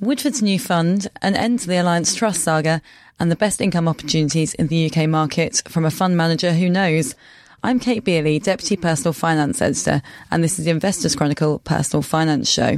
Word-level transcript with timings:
Woodford's 0.00 0.42
new 0.42 0.60
fund, 0.60 1.08
an 1.22 1.34
end 1.34 1.58
to 1.58 1.66
the 1.66 1.76
Alliance 1.76 2.14
Trust 2.14 2.44
saga, 2.44 2.80
and 3.18 3.32
the 3.32 3.36
best 3.36 3.60
income 3.60 3.88
opportunities 3.88 4.54
in 4.54 4.68
the 4.68 4.88
UK 4.88 5.08
market 5.08 5.60
from 5.66 5.84
a 5.84 5.90
fund 5.90 6.16
manager 6.16 6.52
who 6.52 6.70
knows. 6.70 7.16
I'm 7.64 7.80
Kate 7.80 8.04
Beioley, 8.04 8.40
Deputy 8.40 8.76
Personal 8.76 9.12
Finance 9.12 9.60
Editor, 9.60 10.00
and 10.30 10.44
this 10.44 10.60
is 10.60 10.66
the 10.66 10.70
Investors 10.70 11.16
Chronicle 11.16 11.58
Personal 11.58 12.02
Finance 12.02 12.48
Show. 12.48 12.76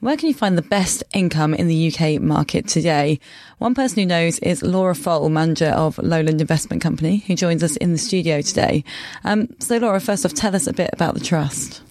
Where 0.00 0.16
can 0.16 0.26
you 0.26 0.34
find 0.34 0.58
the 0.58 0.62
best 0.62 1.04
income 1.14 1.54
in 1.54 1.68
the 1.68 1.94
UK 1.94 2.20
market 2.20 2.66
today? 2.66 3.20
One 3.58 3.76
person 3.76 4.00
who 4.00 4.06
knows 4.06 4.40
is 4.40 4.60
Laura 4.64 4.96
Foll, 4.96 5.28
manager 5.28 5.68
of 5.68 5.98
Lowland 5.98 6.40
Investment 6.40 6.82
Company, 6.82 7.18
who 7.28 7.36
joins 7.36 7.62
us 7.62 7.76
in 7.76 7.92
the 7.92 7.98
studio 7.98 8.40
today. 8.40 8.82
Um, 9.22 9.54
so, 9.60 9.76
Laura, 9.76 10.00
first 10.00 10.26
off, 10.26 10.34
tell 10.34 10.56
us 10.56 10.66
a 10.66 10.72
bit 10.72 10.90
about 10.92 11.14
the 11.14 11.20
trust. 11.20 11.82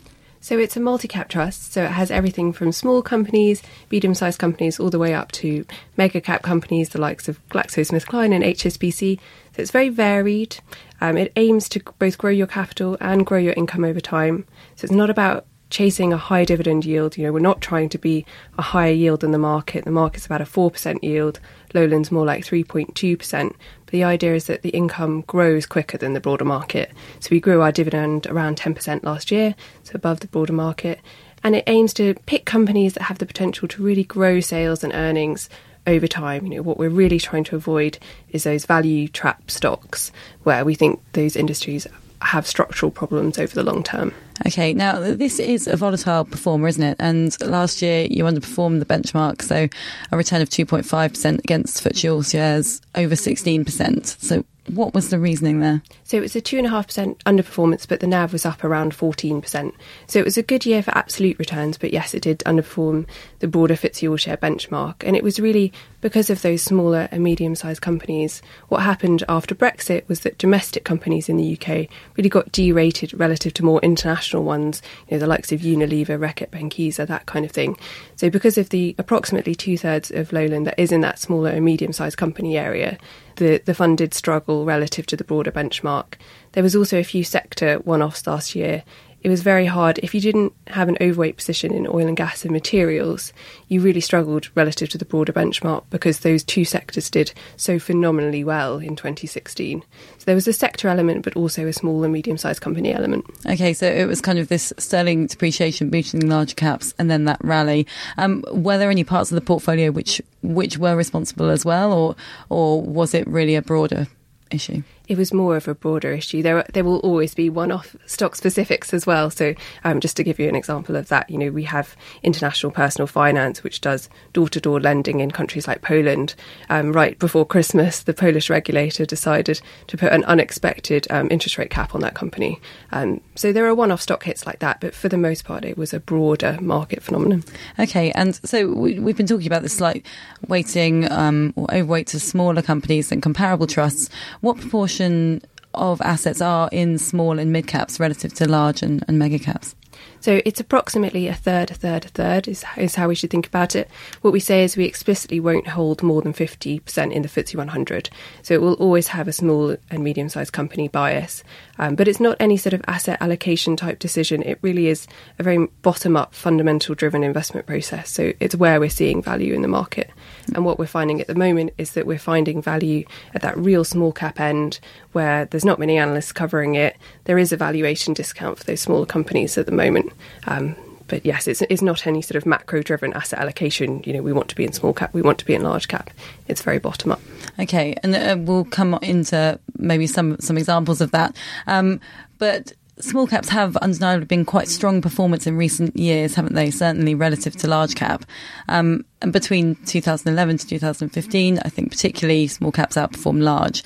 So 0.41 0.57
it's 0.57 0.77
a 0.77 0.79
multi-cap 0.79 1.27
trust, 1.27 1.73
so 1.73 1.83
it 1.83 1.91
has 1.91 2.11
everything 2.11 2.53
from 2.53 2.71
small 2.71 3.01
companies, 3.01 3.61
medium-sized 3.91 4.39
companies, 4.39 4.79
all 4.79 4.89
the 4.89 4.97
way 4.97 5.13
up 5.13 5.31
to 5.33 5.65
mega-cap 5.97 6.43
companies, 6.43 6.89
the 6.89 7.01
likes 7.01 7.27
of 7.27 7.45
GlaxoSmithKline 7.49 8.33
and 8.33 8.43
HSBC. 8.43 9.19
So 9.55 9.61
it's 9.61 9.71
very 9.71 9.89
varied. 9.89 10.59
Um, 11.01 11.17
it 11.17 11.33
aims 11.35 11.67
to 11.69 11.81
both 11.99 12.17
grow 12.17 12.31
your 12.31 12.47
capital 12.47 12.97
and 13.01 13.25
grow 13.25 13.37
your 13.37 13.53
income 13.53 13.83
over 13.83 13.99
time. 13.99 14.45
So 14.75 14.85
it's 14.85 14.93
not 14.93 15.09
about 15.09 15.45
chasing 15.69 16.11
a 16.11 16.17
high 16.17 16.45
dividend 16.45 16.85
yield. 16.85 17.17
You 17.17 17.25
know, 17.25 17.33
we're 17.33 17.39
not 17.39 17.61
trying 17.61 17.89
to 17.89 17.97
be 17.97 18.25
a 18.57 18.61
higher 18.61 18.91
yield 18.91 19.21
than 19.21 19.31
the 19.31 19.37
market. 19.37 19.85
The 19.85 19.91
market's 19.91 20.25
about 20.25 20.41
a 20.41 20.45
4% 20.45 21.03
yield. 21.03 21.39
Lowland's 21.73 22.11
more 22.11 22.25
like 22.25 22.43
3.2%. 22.43 23.55
The 23.91 24.03
idea 24.03 24.35
is 24.35 24.45
that 24.45 24.61
the 24.61 24.69
income 24.69 25.21
grows 25.21 25.65
quicker 25.65 25.97
than 25.97 26.13
the 26.13 26.19
broader 26.19 26.45
market. 26.45 26.91
So 27.19 27.29
we 27.31 27.39
grew 27.39 27.61
our 27.61 27.71
dividend 27.71 28.27
around 28.27 28.57
10% 28.57 29.03
last 29.03 29.31
year, 29.31 29.55
so 29.83 29.91
above 29.95 30.19
the 30.19 30.27
broader 30.27 30.53
market. 30.53 30.99
And 31.43 31.55
it 31.55 31.63
aims 31.67 31.93
to 31.93 32.15
pick 32.25 32.45
companies 32.45 32.93
that 32.93 33.03
have 33.03 33.17
the 33.17 33.25
potential 33.25 33.67
to 33.69 33.83
really 33.83 34.03
grow 34.03 34.39
sales 34.39 34.83
and 34.83 34.93
earnings 34.93 35.49
over 35.87 36.07
time. 36.07 36.45
You 36.45 36.55
know, 36.55 36.61
what 36.61 36.77
we're 36.77 36.89
really 36.89 37.19
trying 37.19 37.45
to 37.45 37.55
avoid 37.55 37.97
is 38.29 38.43
those 38.43 38.65
value 38.65 39.07
trap 39.07 39.49
stocks 39.49 40.11
where 40.43 40.65
we 40.65 40.75
think 40.75 41.01
those 41.13 41.35
industries 41.35 41.87
have 42.21 42.47
structural 42.47 42.91
problems 42.91 43.37
over 43.37 43.53
the 43.53 43.63
long 43.63 43.83
term. 43.83 44.13
Okay, 44.47 44.73
now 44.73 44.99
this 44.99 45.39
is 45.39 45.67
a 45.67 45.75
volatile 45.75 46.23
performer, 46.25 46.67
isn't 46.67 46.83
it? 46.83 46.95
And 46.99 47.35
last 47.41 47.81
year 47.81 48.07
you 48.09 48.23
underperformed 48.23 48.79
the 48.79 48.85
benchmark, 48.85 49.41
so 49.41 49.67
a 50.11 50.17
return 50.17 50.41
of 50.41 50.49
2.5% 50.49 51.39
against 51.39 51.83
FTSE 51.83 52.13
All 52.13 52.23
shares 52.23 52.81
over 52.95 53.15
16%. 53.15 54.21
So 54.21 54.45
what 54.67 54.93
was 54.93 55.09
the 55.09 55.19
reasoning 55.19 55.59
there? 55.59 55.81
So 56.03 56.17
it 56.17 56.21
was 56.21 56.35
a 56.35 56.41
2.5% 56.41 57.17
underperformance, 57.23 57.87
but 57.87 57.99
the 57.99 58.07
NAV 58.07 58.33
was 58.33 58.45
up 58.45 58.63
around 58.63 58.93
14%. 58.93 59.73
So 60.07 60.19
it 60.19 60.25
was 60.25 60.37
a 60.37 60.43
good 60.43 60.65
year 60.65 60.83
for 60.83 60.97
absolute 60.97 61.39
returns, 61.39 61.77
but 61.77 61.91
yes, 61.91 62.13
it 62.13 62.23
did 62.23 62.39
underperform 62.39 63.07
the 63.39 63.47
broader 63.47 63.75
FTSE 63.75 64.09
All 64.09 64.17
Share 64.17 64.37
benchmark. 64.37 64.95
And 65.05 65.15
it 65.15 65.23
was 65.23 65.39
really 65.39 65.73
because 66.01 66.29
of 66.29 66.41
those 66.41 66.61
smaller 66.61 67.07
and 67.11 67.23
medium 67.23 67.55
sized 67.55 67.81
companies. 67.81 68.41
What 68.67 68.81
happened 68.81 69.23
after 69.27 69.55
Brexit 69.55 70.07
was 70.07 70.21
that 70.21 70.37
domestic 70.37 70.83
companies 70.83 71.29
in 71.29 71.37
the 71.37 71.57
UK 71.57 71.87
really 72.15 72.29
got 72.29 72.51
derated 72.51 73.13
relative 73.13 73.53
to 73.55 73.65
more 73.65 73.79
international 73.81 74.43
ones, 74.43 74.81
you 75.07 75.15
know, 75.15 75.19
the 75.19 75.27
likes 75.27 75.51
of 75.51 75.61
Unilever, 75.61 76.19
Reckitt 76.19 76.49
Benckiser, 76.49 77.05
that 77.07 77.25
kind 77.25 77.45
of 77.45 77.51
thing. 77.51 77.77
So 78.15 78.29
because 78.29 78.57
of 78.57 78.69
the 78.69 78.95
approximately 78.97 79.55
two 79.55 79.77
thirds 79.77 80.11
of 80.11 80.31
Lowland 80.33 80.67
that 80.67 80.79
is 80.79 80.91
in 80.91 81.01
that 81.01 81.19
smaller 81.19 81.49
and 81.49 81.65
medium 81.65 81.93
sized 81.93 82.17
company 82.17 82.57
area, 82.57 82.97
the, 83.35 83.61
the 83.65 83.73
fund 83.73 83.97
did 83.97 84.13
struggle 84.13 84.65
relative 84.65 85.05
to 85.07 85.15
the 85.15 85.23
broader 85.23 85.51
benchmark. 85.51 86.15
There 86.53 86.63
was 86.63 86.75
also 86.75 86.99
a 86.99 87.03
few 87.03 87.23
sector 87.23 87.77
one 87.79 88.01
offs 88.01 88.27
last 88.27 88.55
year 88.55 88.83
it 89.21 89.29
was 89.29 89.41
very 89.41 89.65
hard. 89.65 89.99
If 89.99 90.13
you 90.13 90.21
didn't 90.21 90.53
have 90.67 90.87
an 90.87 90.97
overweight 91.01 91.37
position 91.37 91.73
in 91.73 91.87
oil 91.87 92.07
and 92.07 92.15
gas 92.15 92.43
and 92.43 92.51
materials, 92.51 93.33
you 93.67 93.81
really 93.81 94.01
struggled 94.01 94.49
relative 94.55 94.89
to 94.89 94.97
the 94.97 95.05
broader 95.05 95.33
benchmark 95.33 95.83
because 95.89 96.19
those 96.19 96.43
two 96.43 96.65
sectors 96.65 97.09
did 97.09 97.33
so 97.57 97.79
phenomenally 97.79 98.43
well 98.43 98.77
in 98.77 98.95
2016. 98.95 99.81
So 100.17 100.25
there 100.25 100.35
was 100.35 100.47
a 100.47 100.53
sector 100.53 100.87
element, 100.87 101.23
but 101.23 101.35
also 101.35 101.67
a 101.67 101.73
small 101.73 102.03
and 102.03 102.13
medium 102.13 102.37
sized 102.37 102.61
company 102.61 102.93
element. 102.93 103.25
Okay, 103.45 103.73
so 103.73 103.85
it 103.87 104.05
was 104.05 104.21
kind 104.21 104.39
of 104.39 104.47
this 104.47 104.71
sterling 104.77 105.27
depreciation 105.27 105.89
boosting 105.89 106.27
large 106.27 106.55
caps 106.55 106.93
and 106.97 107.11
then 107.11 107.25
that 107.25 107.43
rally. 107.43 107.87
Um, 108.17 108.43
were 108.51 108.77
there 108.77 108.91
any 108.91 109.03
parts 109.03 109.31
of 109.31 109.35
the 109.35 109.41
portfolio 109.41 109.91
which 109.91 110.21
which 110.41 110.77
were 110.77 110.95
responsible 110.95 111.49
as 111.49 111.65
well, 111.65 111.91
or 111.91 112.15
or 112.49 112.81
was 112.81 113.13
it 113.13 113.27
really 113.27 113.55
a 113.55 113.61
broader 113.61 114.07
issue? 114.51 114.83
It 115.09 115.17
was 115.17 115.33
more 115.33 115.57
of 115.57 115.67
a 115.67 115.73
broader 115.73 116.13
issue. 116.13 116.43
There, 116.43 116.63
there 116.71 116.83
will 116.83 116.99
always 116.99 117.33
be 117.33 117.49
one-off 117.49 117.95
stock 118.05 118.35
specifics 118.35 118.93
as 118.93 119.07
well. 119.07 119.31
So, 119.31 119.55
um, 119.83 119.99
just 119.99 120.15
to 120.17 120.23
give 120.23 120.39
you 120.39 120.47
an 120.47 120.55
example 120.55 120.95
of 120.95 121.07
that, 121.07 121.27
you 121.31 121.37
know, 121.39 121.49
we 121.49 121.63
have 121.63 121.97
international 122.21 122.71
personal 122.71 123.07
finance, 123.07 123.63
which 123.63 123.81
does 123.81 124.07
door-to-door 124.33 124.79
lending 124.79 125.19
in 125.19 125.31
countries 125.31 125.67
like 125.67 125.81
Poland. 125.81 126.35
Um, 126.69 126.93
right 126.93 127.17
before 127.17 127.43
Christmas, 127.43 128.03
the 128.03 128.13
Polish 128.13 128.51
regulator 128.51 129.03
decided 129.03 129.59
to 129.87 129.97
put 129.97 130.13
an 130.13 130.23
unexpected 130.25 131.07
um, 131.09 131.27
interest 131.31 131.57
rate 131.57 131.71
cap 131.71 131.95
on 131.95 132.01
that 132.01 132.13
company. 132.13 132.61
Um, 132.91 133.19
so 133.33 133.51
there 133.51 133.65
are 133.65 133.73
one-off 133.73 134.01
stock 134.01 134.23
hits 134.23 134.45
like 134.45 134.59
that, 134.59 134.79
but 134.79 134.93
for 134.93 135.09
the 135.09 135.17
most 135.17 135.43
part, 135.43 135.65
it 135.65 135.75
was 135.75 135.91
a 135.91 135.99
broader 135.99 136.59
market 136.61 137.01
phenomenon. 137.01 137.43
Okay, 137.79 138.11
and 138.11 138.35
so 138.47 138.71
we, 138.71 138.93
have 138.93 139.17
been 139.17 139.25
talking 139.25 139.47
about 139.47 139.63
this 139.63 139.75
slight 139.75 140.05
weighting 140.47 141.11
um, 141.11 141.51
or 141.55 141.65
overweight 141.73 142.05
to 142.07 142.19
smaller 142.19 142.61
companies 142.61 143.09
than 143.09 143.21
comparable 143.21 143.65
trusts. 143.65 144.11
What 144.41 144.59
proportion 144.59 144.98
proportion 144.99 145.41
of 145.73 146.01
assets 146.01 146.41
are 146.41 146.67
in 146.71 146.97
small 146.97 147.39
and 147.39 147.51
mid 147.53 147.67
caps 147.67 147.99
relative 147.99 148.33
to 148.33 148.47
large 148.47 148.83
and, 148.83 149.03
and 149.07 149.17
mega 149.17 149.39
caps? 149.39 149.75
So 150.21 150.41
it's 150.45 150.59
approximately 150.59 151.27
a 151.27 151.33
third, 151.33 151.71
a 151.71 151.73
third, 151.73 152.05
a 152.05 152.09
third 152.09 152.47
is, 152.47 152.65
is 152.75 152.95
how 152.95 153.07
we 153.07 153.15
should 153.15 153.29
think 153.29 153.47
about 153.47 153.75
it. 153.75 153.89
What 154.21 154.33
we 154.33 154.41
say 154.41 154.63
is 154.63 154.75
we 154.75 154.85
explicitly 154.85 155.39
won't 155.39 155.67
hold 155.67 156.03
more 156.03 156.21
than 156.21 156.33
50% 156.33 157.11
in 157.11 157.21
the 157.21 157.29
FTSE 157.29 157.55
100. 157.55 158.09
So 158.41 158.53
it 158.53 158.61
will 158.61 158.73
always 158.73 159.07
have 159.07 159.27
a 159.29 159.33
small 159.33 159.77
and 159.89 160.03
medium 160.03 160.27
sized 160.27 160.51
company 160.51 160.89
bias. 160.89 161.43
Um, 161.77 161.95
but 161.95 162.09
it's 162.09 162.19
not 162.19 162.35
any 162.39 162.57
sort 162.57 162.73
of 162.73 162.81
asset 162.87 163.17
allocation 163.21 163.77
type 163.77 163.99
decision. 163.99 164.43
It 164.43 164.59
really 164.61 164.87
is 164.87 165.07
a 165.39 165.43
very 165.43 165.67
bottom 165.81 166.17
up, 166.17 166.33
fundamental 166.33 166.95
driven 166.95 167.23
investment 167.23 167.65
process. 167.65 168.09
So 168.09 168.33
it's 168.41 168.55
where 168.55 168.81
we're 168.81 168.89
seeing 168.89 169.21
value 169.21 169.53
in 169.53 169.61
the 169.61 169.69
market. 169.69 170.11
And 170.53 170.65
what 170.65 170.77
we're 170.77 170.87
finding 170.87 171.21
at 171.21 171.27
the 171.27 171.35
moment 171.35 171.71
is 171.77 171.91
that 171.91 172.05
we're 172.05 172.19
finding 172.19 172.61
value 172.61 173.05
at 173.33 173.41
that 173.41 173.57
real 173.57 173.85
small 173.85 174.11
cap 174.11 174.41
end 174.41 174.81
where 175.13 175.45
there's 175.45 175.65
not 175.65 175.79
many 175.79 175.97
analysts 175.97 176.33
covering 176.33 176.75
it. 176.75 176.97
There 177.23 177.37
is 177.37 177.53
a 177.53 177.57
valuation 177.57 178.13
discount 178.13 178.57
for 178.57 178.65
those 178.65 178.81
smaller 178.81 179.05
companies 179.05 179.57
at 179.57 179.65
the 179.65 179.71
moment. 179.71 180.08
Um, 180.47 180.75
but 181.09 181.25
yes, 181.25 181.47
it's, 181.47 181.61
it's 181.63 181.81
not 181.81 182.07
any 182.07 182.21
sort 182.21 182.37
of 182.37 182.45
macro 182.45 182.81
driven 182.81 183.13
asset 183.13 183.39
allocation. 183.39 184.01
You 184.05 184.13
know, 184.13 184.21
we 184.21 184.31
want 184.31 184.47
to 184.49 184.55
be 184.55 184.63
in 184.63 184.71
small 184.71 184.93
cap, 184.93 185.13
we 185.13 185.21
want 185.21 185.39
to 185.39 185.45
be 185.45 185.55
in 185.55 185.63
large 185.63 185.87
cap. 185.87 186.11
It's 186.47 186.61
very 186.61 186.79
bottom 186.79 187.11
up. 187.11 187.19
Okay, 187.59 187.95
and 188.03 188.15
uh, 188.15 188.37
we'll 188.39 188.65
come 188.65 188.97
into 189.01 189.59
maybe 189.77 190.07
some 190.07 190.39
some 190.39 190.57
examples 190.57 191.01
of 191.01 191.11
that. 191.11 191.35
Um, 191.67 191.99
but 192.37 192.71
small 192.99 193.27
caps 193.27 193.49
have 193.49 193.75
undeniably 193.77 194.25
been 194.25 194.45
quite 194.45 194.67
strong 194.67 195.01
performance 195.01 195.47
in 195.47 195.57
recent 195.57 195.95
years, 195.97 196.35
haven't 196.35 196.53
they? 196.53 196.69
Certainly 196.69 197.15
relative 197.15 197.55
to 197.57 197.67
large 197.67 197.95
cap. 197.95 198.25
Um, 198.67 199.05
and 199.21 199.33
between 199.33 199.75
2011 199.85 200.57
to 200.59 200.67
2015, 200.67 201.59
I 201.59 201.69
think 201.69 201.91
particularly 201.91 202.47
small 202.47 202.71
caps 202.71 202.95
outperformed 202.95 203.41
large. 203.41 203.83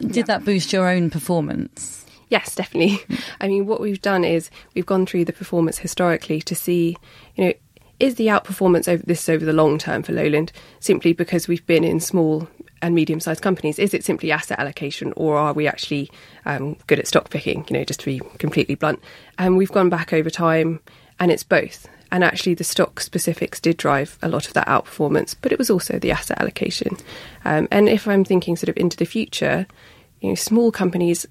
Did 0.00 0.16
yeah. 0.16 0.22
that 0.24 0.44
boost 0.44 0.72
your 0.72 0.88
own 0.88 1.10
performance? 1.10 2.01
Yes, 2.32 2.54
definitely. 2.54 2.98
I 3.42 3.46
mean, 3.46 3.66
what 3.66 3.78
we've 3.78 4.00
done 4.00 4.24
is 4.24 4.50
we've 4.74 4.86
gone 4.86 5.04
through 5.04 5.26
the 5.26 5.34
performance 5.34 5.76
historically 5.76 6.40
to 6.40 6.54
see, 6.54 6.96
you 7.36 7.44
know, 7.44 7.52
is 8.00 8.14
the 8.14 8.28
outperformance 8.28 8.88
over 8.88 9.02
this 9.02 9.28
over 9.28 9.44
the 9.44 9.52
long 9.52 9.76
term 9.76 10.02
for 10.02 10.12
Lowland 10.12 10.50
simply 10.80 11.12
because 11.12 11.46
we've 11.46 11.66
been 11.66 11.84
in 11.84 12.00
small 12.00 12.48
and 12.80 12.94
medium 12.94 13.20
sized 13.20 13.42
companies? 13.42 13.78
Is 13.78 13.92
it 13.92 14.02
simply 14.02 14.32
asset 14.32 14.58
allocation, 14.58 15.12
or 15.14 15.36
are 15.36 15.52
we 15.52 15.66
actually 15.66 16.10
um, 16.46 16.78
good 16.86 16.98
at 16.98 17.06
stock 17.06 17.28
picking? 17.28 17.66
You 17.68 17.76
know, 17.76 17.84
just 17.84 18.00
to 18.00 18.06
be 18.06 18.20
completely 18.38 18.76
blunt. 18.76 19.00
And 19.36 19.58
we've 19.58 19.70
gone 19.70 19.90
back 19.90 20.14
over 20.14 20.30
time, 20.30 20.80
and 21.20 21.30
it's 21.30 21.44
both. 21.44 21.86
And 22.10 22.24
actually, 22.24 22.54
the 22.54 22.64
stock 22.64 23.00
specifics 23.00 23.60
did 23.60 23.76
drive 23.76 24.18
a 24.22 24.28
lot 24.30 24.46
of 24.46 24.54
that 24.54 24.68
outperformance, 24.68 25.36
but 25.42 25.52
it 25.52 25.58
was 25.58 25.68
also 25.68 25.98
the 25.98 26.12
asset 26.12 26.40
allocation. 26.40 26.96
Um, 27.44 27.68
and 27.70 27.90
if 27.90 28.08
I'm 28.08 28.24
thinking 28.24 28.56
sort 28.56 28.70
of 28.70 28.78
into 28.78 28.96
the 28.96 29.04
future, 29.04 29.66
you 30.22 30.30
know, 30.30 30.34
small 30.34 30.72
companies 30.72 31.26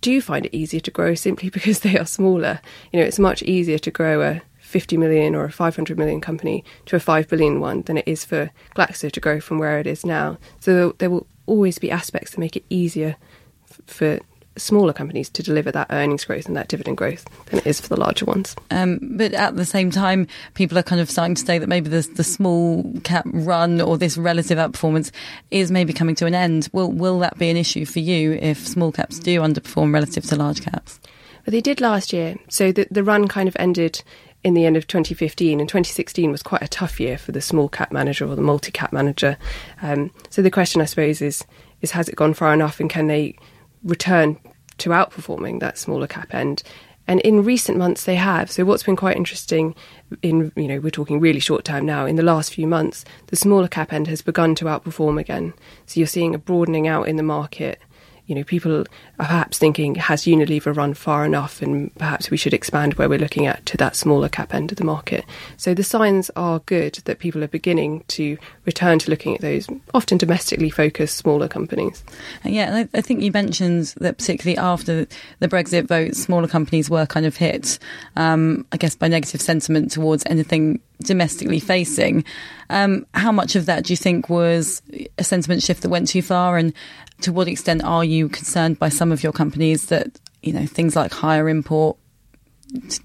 do 0.00 0.20
find 0.20 0.46
it 0.46 0.56
easier 0.56 0.80
to 0.80 0.90
grow 0.90 1.14
simply 1.14 1.50
because 1.56 1.80
they 1.80 1.98
are 1.98 2.06
smaller. 2.06 2.60
You 2.92 3.00
know, 3.00 3.06
it's 3.06 3.18
much 3.18 3.42
easier 3.42 3.78
to 3.78 3.90
grow 3.90 4.22
a 4.22 4.42
50 4.60 4.96
million 4.96 5.34
or 5.34 5.44
a 5.44 5.52
500 5.52 5.98
million 5.98 6.20
company 6.20 6.64
to 6.86 6.96
a 6.96 7.00
5 7.00 7.28
billion 7.28 7.60
one 7.60 7.82
than 7.82 7.98
it 7.98 8.06
is 8.06 8.24
for 8.24 8.50
Glaxo 8.76 9.10
to 9.10 9.20
grow 9.20 9.40
from 9.40 9.58
where 9.58 9.80
it 9.80 9.86
is 9.86 10.06
now. 10.06 10.38
So 10.60 10.94
there 10.98 11.10
will 11.10 11.26
always 11.46 11.78
be 11.78 11.90
aspects 11.90 12.30
that 12.30 12.38
make 12.38 12.56
it 12.56 12.64
easier 12.70 13.16
for 13.86 14.20
smaller 14.60 14.92
companies 14.92 15.28
to 15.30 15.42
deliver 15.42 15.72
that 15.72 15.88
earnings 15.90 16.24
growth 16.24 16.46
and 16.46 16.56
that 16.56 16.68
dividend 16.68 16.96
growth 16.96 17.24
than 17.46 17.58
it 17.58 17.66
is 17.66 17.80
for 17.80 17.88
the 17.88 17.98
larger 17.98 18.24
ones. 18.24 18.54
Um, 18.70 18.98
but 19.02 19.32
at 19.34 19.56
the 19.56 19.64
same 19.64 19.90
time, 19.90 20.26
people 20.54 20.78
are 20.78 20.82
kind 20.82 21.00
of 21.00 21.10
starting 21.10 21.34
to 21.34 21.44
say 21.44 21.58
that 21.58 21.68
maybe 21.68 21.88
the, 21.88 22.02
the 22.14 22.24
small 22.24 22.92
cap 23.04 23.24
run 23.26 23.80
or 23.80 23.98
this 23.98 24.16
relative 24.16 24.58
outperformance 24.58 25.10
is 25.50 25.70
maybe 25.70 25.92
coming 25.92 26.14
to 26.16 26.26
an 26.26 26.34
end. 26.34 26.68
Will 26.72 26.92
will 26.92 27.18
that 27.20 27.38
be 27.38 27.50
an 27.50 27.56
issue 27.56 27.84
for 27.84 28.00
you 28.00 28.32
if 28.34 28.66
small 28.66 28.92
caps 28.92 29.18
do 29.18 29.40
underperform 29.40 29.92
relative 29.92 30.24
to 30.26 30.36
large 30.36 30.62
caps? 30.62 31.00
Well, 31.46 31.52
they 31.52 31.60
did 31.60 31.80
last 31.80 32.12
year. 32.12 32.36
So 32.48 32.72
the, 32.72 32.86
the 32.90 33.02
run 33.02 33.26
kind 33.26 33.48
of 33.48 33.56
ended 33.58 34.02
in 34.42 34.54
the 34.54 34.64
end 34.64 34.76
of 34.76 34.86
2015, 34.86 35.60
and 35.60 35.68
2016 35.68 36.30
was 36.30 36.42
quite 36.42 36.62
a 36.62 36.68
tough 36.68 36.98
year 36.98 37.18
for 37.18 37.32
the 37.32 37.42
small 37.42 37.68
cap 37.68 37.92
manager 37.92 38.26
or 38.26 38.34
the 38.34 38.42
multi 38.42 38.72
cap 38.72 38.92
manager. 38.92 39.36
Um, 39.82 40.10
so 40.30 40.42
the 40.42 40.50
question, 40.50 40.80
I 40.80 40.86
suppose, 40.86 41.20
is 41.20 41.44
is 41.82 41.92
has 41.92 42.08
it 42.08 42.16
gone 42.16 42.34
far 42.34 42.52
enough, 42.52 42.80
and 42.80 42.90
can 42.90 43.06
they 43.06 43.36
return 43.84 44.38
to 44.80 44.90
outperforming 44.90 45.60
that 45.60 45.78
smaller 45.78 46.06
cap 46.06 46.34
end? 46.34 46.62
And 47.06 47.20
in 47.22 47.42
recent 47.42 47.76
months, 47.76 48.04
they 48.04 48.14
have. 48.14 48.52
So 48.52 48.64
what's 48.64 48.84
been 48.84 48.94
quite 48.94 49.16
interesting, 49.16 49.74
in 50.22 50.52
you 50.54 50.68
know, 50.68 50.78
we're 50.78 50.90
talking 50.90 51.18
really 51.18 51.40
short 51.40 51.64
term 51.64 51.84
now. 51.84 52.06
In 52.06 52.16
the 52.16 52.22
last 52.22 52.54
few 52.54 52.68
months, 52.68 53.04
the 53.28 53.36
smaller 53.36 53.66
cap 53.66 53.92
end 53.92 54.06
has 54.06 54.22
begun 54.22 54.54
to 54.56 54.66
outperform 54.66 55.18
again. 55.18 55.52
So 55.86 55.98
you're 55.98 56.06
seeing 56.06 56.34
a 56.34 56.38
broadening 56.38 56.86
out 56.86 57.08
in 57.08 57.16
the 57.16 57.24
market 57.24 57.80
you 58.30 58.36
know, 58.36 58.44
people 58.44 58.82
are 58.82 58.86
perhaps 59.18 59.58
thinking, 59.58 59.96
has 59.96 60.22
Unilever 60.22 60.74
run 60.74 60.94
far 60.94 61.26
enough 61.26 61.60
and 61.60 61.92
perhaps 61.96 62.30
we 62.30 62.36
should 62.36 62.54
expand 62.54 62.94
where 62.94 63.08
we're 63.08 63.18
looking 63.18 63.44
at 63.44 63.66
to 63.66 63.76
that 63.78 63.96
smaller 63.96 64.28
cap 64.28 64.54
end 64.54 64.70
of 64.70 64.78
the 64.78 64.84
market. 64.84 65.24
So 65.56 65.74
the 65.74 65.82
signs 65.82 66.30
are 66.36 66.60
good 66.60 66.94
that 67.06 67.18
people 67.18 67.42
are 67.42 67.48
beginning 67.48 68.04
to 68.06 68.38
return 68.66 69.00
to 69.00 69.10
looking 69.10 69.34
at 69.34 69.40
those 69.40 69.66
often 69.94 70.16
domestically 70.16 70.70
focused 70.70 71.16
smaller 71.16 71.48
companies. 71.48 72.04
Yeah, 72.44 72.84
I 72.94 73.00
think 73.00 73.20
you 73.22 73.32
mentioned 73.32 73.94
that 73.98 74.18
particularly 74.18 74.56
after 74.56 75.08
the 75.40 75.48
Brexit 75.48 75.88
vote, 75.88 76.14
smaller 76.14 76.46
companies 76.46 76.88
were 76.88 77.06
kind 77.06 77.26
of 77.26 77.34
hit, 77.34 77.80
um, 78.14 78.64
I 78.70 78.76
guess, 78.76 78.94
by 78.94 79.08
negative 79.08 79.40
sentiment 79.40 79.90
towards 79.90 80.22
anything 80.26 80.80
domestically 81.02 81.60
facing. 81.60 82.24
Um, 82.68 83.06
how 83.14 83.32
much 83.32 83.56
of 83.56 83.66
that 83.66 83.84
do 83.84 83.92
you 83.92 83.96
think 83.96 84.28
was 84.28 84.82
a 85.18 85.24
sentiment 85.24 85.62
shift 85.62 85.82
that 85.82 85.88
went 85.88 86.08
too 86.08 86.22
far, 86.22 86.56
and 86.56 86.72
to 87.22 87.32
what 87.32 87.48
extent 87.48 87.82
are 87.84 88.04
you 88.04 88.28
concerned 88.28 88.78
by 88.78 88.88
some 88.88 89.12
of 89.12 89.22
your 89.22 89.32
companies 89.32 89.86
that 89.86 90.18
you 90.42 90.52
know 90.52 90.66
things 90.66 90.96
like 90.96 91.12
higher 91.12 91.48
import 91.48 91.96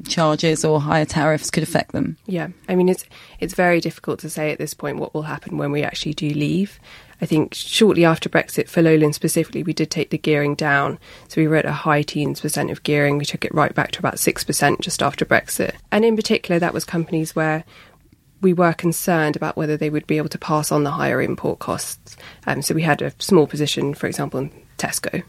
charges 0.07 0.63
or 0.63 0.79
higher 0.79 1.05
tariffs 1.05 1.49
could 1.49 1.63
affect 1.63 1.91
them? 1.91 2.17
Yeah, 2.25 2.49
I 2.69 2.75
mean 2.75 2.89
it's 2.89 3.05
it's 3.39 3.53
very 3.53 3.81
difficult 3.81 4.19
to 4.19 4.29
say 4.29 4.51
at 4.51 4.57
this 4.57 4.73
point 4.73 4.97
what 4.97 5.13
will 5.13 5.23
happen 5.23 5.57
when 5.57 5.71
we 5.71 5.83
actually 5.83 6.13
do 6.13 6.29
leave. 6.29 6.79
I 7.21 7.25
think 7.25 7.53
shortly 7.53 8.03
after 8.03 8.27
Brexit, 8.27 8.67
for 8.67 8.81
Lowland 8.81 9.15
specifically, 9.15 9.63
we 9.63 9.73
did 9.73 9.89
take 9.89 10.09
the 10.09 10.17
gearing 10.17 10.53
down. 10.53 10.99
So 11.29 11.39
we 11.39 11.47
were 11.47 11.55
at 11.55 11.65
a 11.65 11.71
high 11.71 12.01
teens 12.01 12.41
percent 12.41 12.71
of 12.71 12.83
gearing. 12.83 13.17
We 13.17 13.25
took 13.25 13.45
it 13.45 13.53
right 13.53 13.73
back 13.73 13.91
to 13.91 13.99
about 13.99 14.15
6% 14.15 14.81
just 14.81 15.01
after 15.01 15.25
Brexit. 15.25 15.75
And 15.93 16.03
in 16.03 16.17
particular, 16.17 16.59
that 16.59 16.73
was 16.73 16.83
companies 16.83 17.33
where 17.33 17.63
we 18.45 18.53
were 18.53 18.73
concerned 18.73 19.35
about 19.35 19.57
whether 19.57 19.75
they 19.75 19.89
would 19.89 20.05
be 20.05 20.17
able 20.17 20.29
to 20.29 20.37
pass 20.37 20.71
on 20.71 20.83
the 20.83 20.91
higher 20.91 21.19
import 21.19 21.57
costs. 21.57 22.15
Um, 22.45 22.61
so 22.61 22.75
we 22.75 22.83
had 22.83 23.01
a 23.01 23.11
small 23.17 23.47
position, 23.47 23.95
for 23.95 24.05
example, 24.05 24.39
in 24.39 24.51
Tesco. 24.77 25.23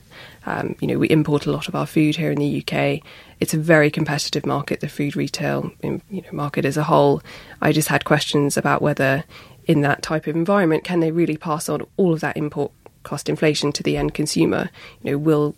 Um, 0.44 0.76
you 0.80 0.86
know, 0.86 0.98
we 0.98 1.08
import 1.08 1.46
a 1.46 1.50
lot 1.50 1.66
of 1.66 1.74
our 1.74 1.86
food 1.86 2.16
here 2.16 2.30
in 2.30 2.38
the 2.38 2.62
UK. 2.62 3.00
It's 3.40 3.54
a 3.54 3.58
very 3.58 3.90
competitive 3.90 4.44
market, 4.44 4.80
the 4.80 4.88
food 4.90 5.16
retail 5.16 5.72
you 5.82 6.02
know, 6.10 6.22
market 6.30 6.66
as 6.66 6.76
a 6.76 6.82
whole. 6.82 7.22
I 7.62 7.72
just 7.72 7.88
had 7.88 8.04
questions 8.04 8.58
about 8.58 8.82
whether, 8.82 9.24
in 9.64 9.80
that 9.80 10.02
type 10.02 10.26
of 10.26 10.36
environment, 10.36 10.84
can 10.84 11.00
they 11.00 11.10
really 11.10 11.38
pass 11.38 11.70
on 11.70 11.86
all 11.96 12.12
of 12.12 12.20
that 12.20 12.36
import 12.36 12.70
cost 13.02 13.30
inflation 13.30 13.72
to 13.72 13.82
the 13.82 13.96
end 13.96 14.12
consumer? 14.12 14.68
You 15.00 15.12
know, 15.12 15.18
will 15.18 15.54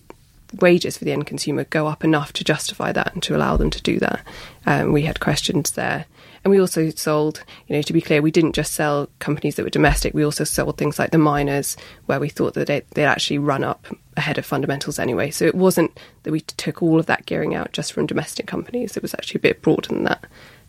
wages 0.60 0.96
for 0.96 1.04
the 1.04 1.12
end 1.12 1.26
consumer 1.26 1.64
go 1.64 1.88
up 1.88 2.04
enough 2.04 2.32
to 2.34 2.44
justify 2.44 2.92
that 2.92 3.14
and 3.14 3.22
to 3.24 3.34
allow 3.34 3.56
them 3.56 3.70
to 3.70 3.82
do 3.82 3.98
that? 3.98 4.24
Um, 4.64 4.92
we 4.92 5.02
had 5.02 5.18
questions 5.18 5.72
there. 5.72 6.06
And 6.48 6.54
we 6.54 6.62
also 6.62 6.88
sold, 6.88 7.44
you 7.66 7.76
know, 7.76 7.82
to 7.82 7.92
be 7.92 8.00
clear, 8.00 8.22
we 8.22 8.30
didn't 8.30 8.54
just 8.54 8.72
sell 8.72 9.10
companies 9.18 9.56
that 9.56 9.64
were 9.64 9.68
domestic. 9.68 10.14
We 10.14 10.24
also 10.24 10.44
sold 10.44 10.78
things 10.78 10.98
like 10.98 11.10
the 11.10 11.18
miners, 11.18 11.76
where 12.06 12.18
we 12.18 12.30
thought 12.30 12.54
that 12.54 12.68
they, 12.68 12.82
would 12.96 13.04
actually 13.04 13.36
run 13.36 13.62
up 13.62 13.86
ahead 14.16 14.38
of 14.38 14.46
fundamentals 14.46 14.98
anyway. 14.98 15.30
So 15.30 15.44
it 15.44 15.54
wasn't 15.54 16.00
that 16.22 16.32
we 16.32 16.40
took 16.40 16.82
all 16.82 16.98
of 16.98 17.04
that 17.04 17.26
gearing 17.26 17.54
out 17.54 17.72
just 17.72 17.92
from 17.92 18.06
domestic 18.06 18.46
companies. 18.46 18.96
It 18.96 19.02
was 19.02 19.12
actually 19.12 19.40
a 19.40 19.42
bit 19.42 19.60
broader 19.60 19.90
than 19.90 20.04
that. 20.04 20.24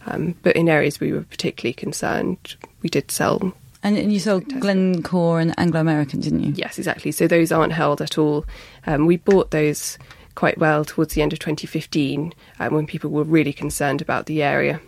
Um, 0.06 0.36
but 0.44 0.58
in 0.58 0.68
areas 0.68 1.00
we 1.00 1.14
were 1.14 1.22
particularly 1.22 1.72
concerned, 1.72 2.58
we 2.82 2.90
did 2.90 3.10
sell. 3.10 3.54
And, 3.82 3.98
and 3.98 4.12
you 4.12 4.20
sold 4.20 4.50
Glencore 4.60 5.40
and 5.40 5.58
Anglo 5.58 5.80
American, 5.80 6.20
didn't 6.20 6.44
you? 6.44 6.52
Yes, 6.58 6.78
exactly. 6.78 7.14
So 7.14 7.26
those 7.26 7.54
aren't 7.54 7.72
held 7.72 8.02
at 8.02 8.18
all. 8.18 8.46
Um, 8.86 9.06
we 9.06 9.16
bought 9.16 9.52
those 9.52 9.98
quite 10.36 10.58
well 10.58 10.84
towards 10.84 11.14
the 11.14 11.22
end 11.22 11.32
of 11.32 11.40
2015 11.40 12.34
um, 12.60 12.74
when 12.74 12.86
people 12.86 13.12
were 13.12 13.24
really 13.24 13.54
concerned 13.54 14.02
about 14.02 14.26
the 14.26 14.44
area. 14.44 14.82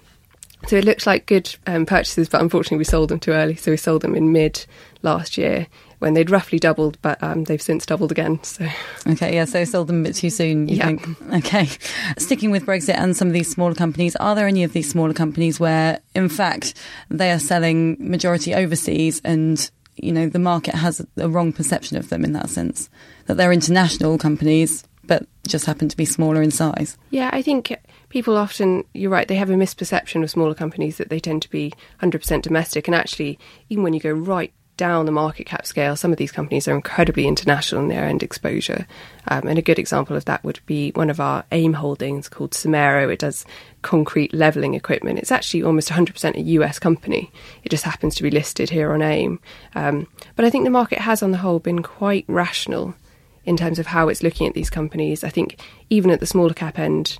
So 0.68 0.76
it 0.78 0.86
looks 0.86 1.08
like 1.08 1.26
good 1.26 1.54
um, 1.66 1.86
purchases, 1.86 2.30
but 2.30 2.42
unfortunately 2.42 2.78
we 2.78 2.84
sold 2.84 3.10
them 3.10 3.20
too 3.20 3.32
early. 3.32 3.56
So 3.56 3.72
we 3.72 3.78
sold 3.78 4.04
them 4.04 4.16
in 4.16 4.32
mid 4.32 4.66
last 5.02 5.38
year 5.38 5.68
when 6.00 6.14
they'd 6.14 6.30
roughly 6.30 6.60
doubled, 6.60 6.98
but 7.02 7.22
um, 7.22 7.44
they've 7.44 7.62
since 7.62 7.86
doubled 7.86 8.12
again. 8.12 8.44
So 8.44 8.68
okay, 9.08 9.36
yeah, 9.36 9.46
so 9.46 9.60
we 9.60 9.66
sold 9.66 9.88
them 9.88 10.02
a 10.02 10.04
bit 10.06 10.16
too 10.16 10.30
soon. 10.30 10.68
You 10.68 10.78
yeah. 10.78 10.86
think? 10.88 11.22
Okay, 11.34 11.70
sticking 12.18 12.52
with 12.52 12.66
Brexit 12.66 12.96
and 12.96 13.16
some 13.16 13.28
of 13.28 13.34
these 13.34 13.50
smaller 13.52 13.76
companies, 13.76 14.16
are 14.16 14.36
there 14.36 14.48
any 14.48 14.64
of 14.64 14.74
these 14.74 14.90
smaller 14.90 15.14
companies 15.14 15.60
where, 15.60 16.00
in 16.16 16.30
fact, 16.30 16.74
they 17.10 17.32
are 17.32 17.40
selling 17.40 17.98
majority 18.00 18.54
overseas 18.54 19.22
and 19.24 19.70
you 19.96 20.12
know 20.12 20.28
the 20.28 20.40
market 20.40 20.74
has 20.74 21.06
a 21.18 21.30
wrong 21.30 21.54
perception 21.54 21.98
of 21.98 22.10
them 22.10 22.24
in 22.24 22.34
that 22.34 22.50
sense 22.50 22.90
that 23.26 23.36
they're 23.36 23.52
international 23.52 24.18
companies 24.18 24.84
but 25.04 25.26
just 25.48 25.66
happen 25.66 25.90
to 25.90 25.98
be 25.98 26.06
smaller 26.06 26.42
in 26.42 26.52
size? 26.52 26.98
Yeah, 27.10 27.30
I 27.34 27.42
think 27.42 27.76
people 28.12 28.38
often, 28.38 28.84
you're 28.94 29.10
right, 29.10 29.28
they 29.28 29.36
have 29.36 29.50
a 29.50 29.56
misperception 29.56 30.22
of 30.22 30.30
smaller 30.30 30.54
companies 30.54 30.98
that 30.98 31.10
they 31.10 31.20
tend 31.20 31.42
to 31.42 31.50
be 31.50 31.74
100% 32.02 32.42
domestic. 32.42 32.88
And 32.88 32.94
actually, 32.94 33.40
even 33.70 33.84
when 33.84 33.94
you 33.94 34.02
go 34.02 34.12
right 34.12 34.54
down 34.76 35.06
the 35.06 35.12
market 35.12 35.46
cap 35.46 35.66
scale, 35.66 35.96
some 35.96 36.12
of 36.12 36.18
these 36.18 36.32
companies 36.32 36.68
are 36.68 36.76
incredibly 36.76 37.26
international 37.26 37.82
in 37.82 37.88
their 37.88 38.04
end 38.04 38.22
exposure. 38.22 38.86
Um, 39.30 39.48
and 39.48 39.58
a 39.58 39.62
good 39.62 39.80
example 39.80 40.18
of 40.18 40.26
that 40.26 40.44
would 40.44 40.60
be 40.66 40.92
one 40.92 41.10
of 41.10 41.20
our 41.20 41.46
AIM 41.52 41.74
holdings 41.74 42.28
called 42.28 42.52
Somero. 42.52 43.12
It 43.12 43.20
does 43.20 43.46
concrete 43.82 44.34
levelling 44.34 44.74
equipment. 44.74 45.20
It's 45.20 45.32
actually 45.32 45.64
almost 45.64 45.90
100% 45.90 46.36
a 46.36 46.42
US 46.42 46.80
company. 46.80 47.32
It 47.64 47.70
just 47.70 47.86
happens 47.86 48.16
to 48.16 48.24
be 48.24 48.32
listed 48.32 48.70
here 48.70 48.92
on 48.92 49.02
AIM. 49.02 49.40
Um, 49.74 50.08
but 50.36 50.44
I 50.44 50.50
think 50.50 50.66
the 50.66 50.70
market 50.70 51.00
has, 51.00 51.24
on 51.24 51.32
the 51.32 51.38
whole, 51.38 51.60
been 51.60 51.82
quite 51.82 52.26
rational 52.28 52.94
in 53.46 53.58
terms 53.58 53.80
of 53.80 53.88
how 53.88 54.10
it's 54.10 54.24
looking 54.24 54.48
at 54.48 54.54
these 54.54 54.70
companies. 54.70 55.24
I 55.24 55.30
think 55.30 55.60
even 55.90 56.12
at 56.12 56.20
the 56.20 56.28
smaller 56.28 56.54
cap 56.54 56.78
end, 56.78 57.18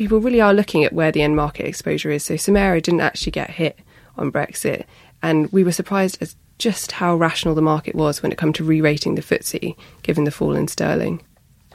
people 0.00 0.18
really 0.18 0.40
are 0.40 0.54
looking 0.54 0.82
at 0.82 0.94
where 0.94 1.12
the 1.12 1.20
end 1.20 1.36
market 1.36 1.66
exposure 1.66 2.10
is. 2.10 2.24
So 2.24 2.32
Somero 2.32 2.82
didn't 2.82 3.02
actually 3.02 3.32
get 3.32 3.50
hit 3.50 3.78
on 4.16 4.32
Brexit, 4.32 4.86
and 5.22 5.52
we 5.52 5.62
were 5.62 5.72
surprised 5.72 6.16
as 6.22 6.36
just 6.56 6.92
how 6.92 7.14
rational 7.14 7.54
the 7.54 7.60
market 7.60 7.94
was 7.94 8.22
when 8.22 8.32
it 8.32 8.38
came 8.38 8.54
to 8.54 8.64
re-rating 8.64 9.14
the 9.14 9.20
FTSE, 9.20 9.76
given 10.02 10.24
the 10.24 10.30
fall 10.30 10.56
in 10.56 10.68
sterling. 10.68 11.20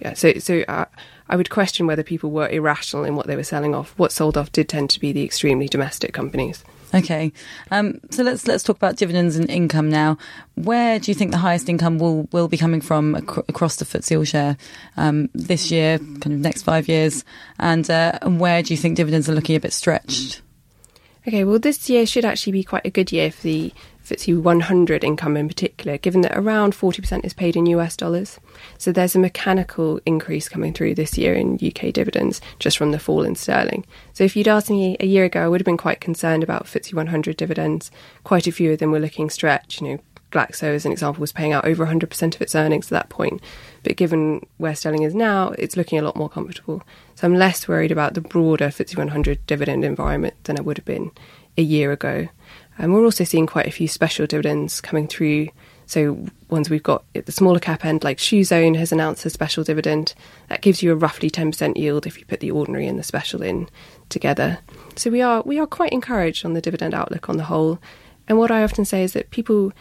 Yeah, 0.02 0.14
so 0.14 0.34
so 0.40 0.62
uh, 0.68 0.86
I 1.30 1.36
would 1.36 1.52
question 1.52 1.86
whether 1.86 2.02
people 2.02 2.32
were 2.32 2.50
irrational 2.50 3.04
in 3.04 3.16
what 3.16 3.28
they 3.28 3.36
were 3.36 3.44
selling 3.44 3.76
off. 3.76 3.94
What 3.96 4.12
sold 4.12 4.38
off 4.38 4.52
did 4.52 4.70
tend 4.70 4.90
to 4.90 5.00
be 5.00 5.12
the 5.12 5.24
extremely 5.24 5.68
domestic 5.68 6.12
companies. 6.12 6.64
Okay, 6.94 7.34
um, 7.72 8.00
so 8.10 8.24
let's 8.24 8.48
let's 8.48 8.64
talk 8.64 8.78
about 8.78 8.96
dividends 8.96 9.36
and 9.36 9.50
income 9.50 9.90
now. 9.90 10.18
Where 10.56 11.00
do 11.00 11.12
you 11.12 11.16
think 11.16 11.32
the 11.32 11.38
highest 11.38 11.68
income 11.68 11.98
will, 11.98 12.28
will 12.32 12.48
be 12.48 12.58
coming 12.58 12.80
from 12.80 13.16
ac- 13.16 13.42
across 13.50 13.76
the 13.78 13.86
FTSE 13.86 14.28
Share 14.28 14.58
um, 14.96 15.30
this 15.34 15.72
year, 15.72 15.98
kind 15.98 16.28
of 16.28 16.40
next 16.40 16.64
five 16.64 16.88
years, 16.88 17.26
and 17.60 17.90
uh, 17.90 18.20
and 18.22 18.40
where 18.40 18.62
do 18.64 18.74
you 18.74 18.78
think 18.78 18.98
dividends 18.98 19.30
are 19.30 19.34
looking 19.34 19.56
a 19.56 19.60
bit 19.60 19.74
stretched? 19.74 20.42
Okay, 21.28 21.44
well, 21.44 21.60
this 21.60 21.90
year 21.90 22.06
should 22.06 22.24
actually 22.24 22.54
be 22.54 22.64
quite 22.64 22.86
a 22.86 22.92
good 22.92 23.12
year 23.12 23.32
for 23.32 23.42
the 23.42 23.74
FTSE 24.06 24.40
100 24.40 25.04
income 25.04 25.36
in 25.36 25.48
particular, 25.48 25.98
given 25.98 26.22
that 26.22 26.38
around 26.38 26.74
40% 26.74 27.26
is 27.26 27.34
paid 27.34 27.56
in 27.56 27.66
US 27.68 27.98
dollars. 27.98 28.40
So 28.78 28.92
there's 28.92 29.16
a 29.16 29.20
mechanical 29.20 30.00
increase 30.06 30.48
coming 30.48 30.74
through 30.74 30.96
this 30.96 31.18
year 31.18 31.34
in 31.34 31.60
UK 31.62 31.92
dividends 31.92 32.40
just 32.60 32.78
from 32.78 32.92
the 32.92 33.00
fall 33.00 33.24
in 33.24 33.36
sterling. 33.36 33.86
So 34.14 34.24
if 34.24 34.36
you'd 34.36 34.48
asked 34.48 34.70
me 34.70 34.96
a 35.00 35.06
year 35.06 35.26
ago, 35.26 35.44
I 35.44 35.48
would 35.48 35.62
have 35.62 35.66
been 35.66 35.78
quite 35.78 36.02
concerned 36.02 36.44
about 36.44 36.66
FTSE 36.66 36.94
100 36.94 37.36
dividends. 37.36 37.90
Quite 38.24 38.48
a 38.48 38.52
few 38.52 38.72
of 38.72 38.80
them 38.80 38.92
were 38.92 39.00
looking 39.00 39.30
stretched. 39.30 39.82
You 39.82 39.88
know, 39.88 40.00
Glaxo, 40.32 40.64
as 40.64 40.86
an 40.86 40.92
example, 40.92 41.22
was 41.22 41.32
paying 41.32 41.54
out 41.54 41.66
over 41.66 41.86
100% 41.86 42.36
of 42.36 42.42
its 42.42 42.56
earnings 42.56 42.88
at 42.88 42.92
that 42.92 43.10
point. 43.10 43.42
But 43.84 43.96
given 43.96 44.46
where 44.58 44.76
sterling 44.76 45.04
is 45.04 45.16
now, 45.16 45.50
it's 45.58 45.78
looking 45.78 45.98
a 45.98 46.02
lot 46.02 46.16
more 46.16 46.30
comfortable. 46.30 46.84
So 47.16 47.26
I'm 47.26 47.36
less 47.36 47.68
worried 47.68 47.92
about 47.92 48.14
the 48.14 48.22
broader 48.22 48.68
FTSE 48.68 48.98
100 48.98 49.48
dividend 49.48 49.86
environment 49.86 50.36
than 50.44 50.60
I 50.60 50.62
would 50.62 50.78
have 50.78 50.86
been 50.86 51.12
a 51.58 51.62
year 51.62 51.92
ago. 51.92 52.28
And 52.78 52.94
we're 52.94 53.06
also 53.06 53.24
seeing 53.24 53.48
quite 53.48 53.68
a 53.68 53.72
few 53.72 53.88
special 53.88 54.28
dividends 54.28 54.82
coming 54.82 55.08
through. 55.08 55.50
So 55.86 56.28
ones 56.50 56.70
we've 56.70 56.84
got 56.84 57.04
at 57.14 57.26
the 57.26 57.32
smaller 57.32 57.60
cap 57.60 57.86
end, 57.86 58.04
like 58.04 58.18
Shoezone 58.18 58.76
has 58.78 58.92
announced 58.92 59.26
a 59.26 59.30
special 59.30 59.64
dividend 59.64 60.14
that 60.50 60.62
gives 60.62 60.82
you 60.82 60.92
a 60.92 60.96
roughly 60.96 61.30
ten 61.30 61.52
percent 61.52 61.78
yield 61.78 62.08
if 62.08 62.18
you 62.20 62.26
put 62.26 62.40
the 62.40 62.52
ordinary 62.52 62.88
and 62.88 62.98
the 62.98 63.04
special 63.04 63.42
in 63.42 63.70
together. 64.10 64.58
So 64.96 65.10
we 65.10 65.22
are 65.22 65.42
we 65.46 65.60
are 65.60 65.68
quite 65.68 65.94
encouraged 65.94 66.46
on 66.46 66.54
the 66.54 66.62
dividend 66.62 66.94
outlook 66.94 67.30
on 67.30 67.38
the 67.38 67.44
whole. 67.44 67.80
And 68.28 68.38
what 68.40 68.52
I 68.52 68.64
often 68.64 68.84
say 68.84 69.04
is 69.04 69.14
that 69.14 69.30
people 69.30 69.72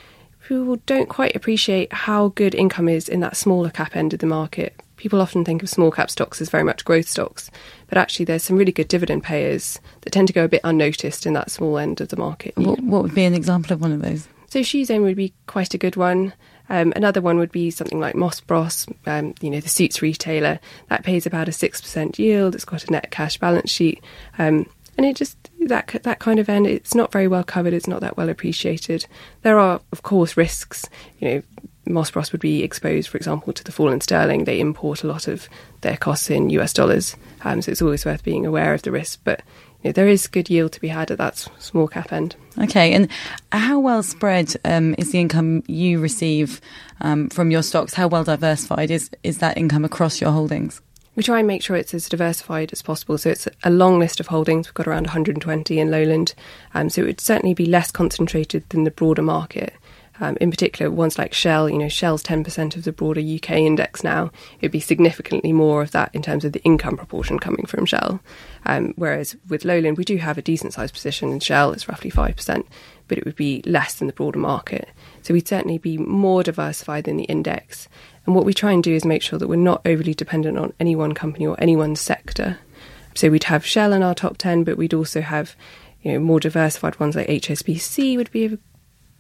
people 0.46 0.76
don't 0.84 1.08
quite 1.08 1.34
appreciate 1.34 1.90
how 1.92 2.28
good 2.28 2.54
income 2.54 2.88
is 2.88 3.08
in 3.08 3.20
that 3.20 3.36
smaller 3.36 3.70
cap 3.70 3.96
end 3.96 4.12
of 4.12 4.20
the 4.20 4.26
market 4.26 4.78
people 5.04 5.20
often 5.20 5.44
think 5.44 5.62
of 5.62 5.68
small 5.68 5.90
cap 5.90 6.10
stocks 6.10 6.40
as 6.40 6.48
very 6.48 6.64
much 6.64 6.82
growth 6.82 7.06
stocks, 7.06 7.50
but 7.88 7.98
actually 7.98 8.24
there's 8.24 8.42
some 8.42 8.56
really 8.56 8.72
good 8.72 8.88
dividend 8.88 9.22
payers 9.22 9.78
that 10.00 10.14
tend 10.14 10.26
to 10.26 10.32
go 10.32 10.44
a 10.44 10.48
bit 10.48 10.62
unnoticed 10.64 11.26
in 11.26 11.34
that 11.34 11.50
small 11.50 11.76
end 11.76 12.00
of 12.00 12.08
the 12.08 12.16
market. 12.16 12.56
What, 12.56 12.80
what 12.80 13.02
would 13.02 13.14
be 13.14 13.26
an 13.26 13.34
example 13.34 13.74
of 13.74 13.82
one 13.82 13.92
of 13.92 14.00
those? 14.00 14.26
So 14.48 14.60
Shoezone 14.60 15.02
would 15.02 15.14
be 15.14 15.34
quite 15.46 15.74
a 15.74 15.78
good 15.78 15.96
one. 15.96 16.32
Um, 16.70 16.94
another 16.96 17.20
one 17.20 17.36
would 17.36 17.52
be 17.52 17.70
something 17.70 18.00
like 18.00 18.14
Moss 18.14 18.40
Bros, 18.40 18.86
um, 19.04 19.34
you 19.42 19.50
know, 19.50 19.60
the 19.60 19.68
suits 19.68 20.00
retailer 20.00 20.58
that 20.88 21.04
pays 21.04 21.26
about 21.26 21.50
a 21.50 21.52
six 21.52 21.82
percent 21.82 22.18
yield. 22.18 22.54
It's 22.54 22.64
got 22.64 22.84
a 22.84 22.90
net 22.90 23.10
cash 23.10 23.36
balance 23.36 23.70
sheet, 23.70 24.02
um, 24.38 24.64
and 24.96 25.04
it 25.04 25.16
just 25.16 25.36
that 25.66 26.00
that 26.04 26.18
kind 26.18 26.38
of 26.38 26.48
end. 26.48 26.66
It's 26.66 26.94
not 26.94 27.12
very 27.12 27.28
well 27.28 27.44
covered. 27.44 27.74
It's 27.74 27.86
not 27.86 28.00
that 28.00 28.16
well 28.16 28.30
appreciated. 28.30 29.04
There 29.42 29.58
are, 29.58 29.82
of 29.92 30.00
course, 30.00 30.38
risks. 30.38 30.88
You 31.18 31.28
know, 31.28 31.42
Moss 31.86 32.10
Bros 32.10 32.32
would 32.32 32.40
be 32.40 32.62
exposed, 32.62 33.08
for 33.08 33.16
example, 33.16 33.52
to 33.52 33.64
the 33.64 33.72
fall 33.72 33.92
in 33.92 34.00
sterling. 34.00 34.44
They 34.44 34.60
import 34.60 35.02
a 35.02 35.06
lot 35.06 35.28
of 35.28 35.48
their 35.82 35.96
costs 35.96 36.30
in 36.30 36.50
US 36.50 36.72
dollars, 36.72 37.16
um, 37.42 37.62
so 37.62 37.70
it's 37.70 37.82
always 37.82 38.04
worth 38.04 38.24
being 38.24 38.46
aware 38.46 38.74
of 38.74 38.82
the 38.82 38.92
risk. 38.92 39.20
But 39.24 39.42
you 39.82 39.88
know, 39.88 39.92
there 39.92 40.08
is 40.08 40.26
good 40.26 40.48
yield 40.48 40.72
to 40.72 40.80
be 40.80 40.88
had 40.88 41.10
at 41.10 41.18
that 41.18 41.36
small 41.58 41.88
cap 41.88 42.12
end. 42.12 42.36
Okay, 42.58 42.92
and 42.92 43.08
how 43.52 43.78
well 43.78 44.02
spread 44.02 44.54
um, 44.64 44.94
is 44.96 45.12
the 45.12 45.20
income 45.20 45.62
you 45.66 46.00
receive 46.00 46.60
um, 47.00 47.28
from 47.28 47.50
your 47.50 47.62
stocks? 47.62 47.94
How 47.94 48.08
well 48.08 48.24
diversified 48.24 48.90
is 48.90 49.10
is 49.22 49.38
that 49.38 49.58
income 49.58 49.84
across 49.84 50.20
your 50.20 50.30
holdings? 50.30 50.80
We 51.16 51.22
try 51.22 51.38
and 51.38 51.46
make 51.46 51.62
sure 51.62 51.76
it's 51.76 51.94
as 51.94 52.08
diversified 52.08 52.72
as 52.72 52.82
possible. 52.82 53.18
So 53.18 53.30
it's 53.30 53.46
a 53.62 53.70
long 53.70 54.00
list 54.00 54.18
of 54.18 54.26
holdings. 54.26 54.66
We've 54.66 54.74
got 54.74 54.88
around 54.88 55.04
120 55.04 55.78
in 55.78 55.90
Lowland, 55.90 56.34
um, 56.74 56.90
so 56.90 57.02
it 57.02 57.06
would 57.06 57.20
certainly 57.20 57.54
be 57.54 57.66
less 57.66 57.92
concentrated 57.92 58.68
than 58.70 58.84
the 58.84 58.90
broader 58.90 59.22
market. 59.22 59.74
Um, 60.20 60.36
in 60.40 60.50
particular, 60.50 60.90
ones 60.92 61.18
like 61.18 61.34
Shell, 61.34 61.68
you 61.68 61.78
know, 61.78 61.88
Shell's 61.88 62.22
10% 62.22 62.76
of 62.76 62.84
the 62.84 62.92
broader 62.92 63.20
UK 63.20 63.50
index 63.50 64.04
now. 64.04 64.30
It'd 64.60 64.70
be 64.70 64.80
significantly 64.80 65.52
more 65.52 65.82
of 65.82 65.90
that 65.90 66.14
in 66.14 66.22
terms 66.22 66.44
of 66.44 66.52
the 66.52 66.62
income 66.62 66.96
proportion 66.96 67.40
coming 67.40 67.66
from 67.66 67.84
Shell. 67.84 68.20
Um, 68.64 68.92
whereas 68.96 69.36
with 69.48 69.64
Lowland, 69.64 69.98
we 69.98 70.04
do 70.04 70.18
have 70.18 70.38
a 70.38 70.42
decent 70.42 70.72
sized 70.72 70.94
position 70.94 71.30
in 71.30 71.40
Shell, 71.40 71.72
it's 71.72 71.88
roughly 71.88 72.12
5%, 72.12 72.64
but 73.08 73.18
it 73.18 73.24
would 73.24 73.34
be 73.34 73.62
less 73.66 73.94
than 73.94 74.06
the 74.06 74.12
broader 74.12 74.38
market. 74.38 74.88
So 75.22 75.34
we'd 75.34 75.48
certainly 75.48 75.78
be 75.78 75.98
more 75.98 76.44
diversified 76.44 77.04
than 77.04 77.16
the 77.16 77.24
index. 77.24 77.88
And 78.24 78.36
what 78.36 78.44
we 78.44 78.54
try 78.54 78.70
and 78.70 78.84
do 78.84 78.94
is 78.94 79.04
make 79.04 79.22
sure 79.22 79.38
that 79.38 79.48
we're 79.48 79.56
not 79.56 79.82
overly 79.84 80.14
dependent 80.14 80.58
on 80.58 80.72
any 80.78 80.94
one 80.94 81.12
company 81.12 81.46
or 81.46 81.60
any 81.60 81.74
one 81.74 81.96
sector. 81.96 82.58
So 83.14 83.30
we'd 83.30 83.44
have 83.44 83.66
Shell 83.66 83.92
in 83.92 84.02
our 84.02 84.14
top 84.14 84.38
10, 84.38 84.64
but 84.64 84.76
we'd 84.76 84.94
also 84.94 85.20
have 85.20 85.56
you 86.02 86.12
know, 86.12 86.20
more 86.20 86.38
diversified 86.38 87.00
ones 87.00 87.16
like 87.16 87.26
HSBC 87.26 88.16
would 88.16 88.30
be 88.30 88.58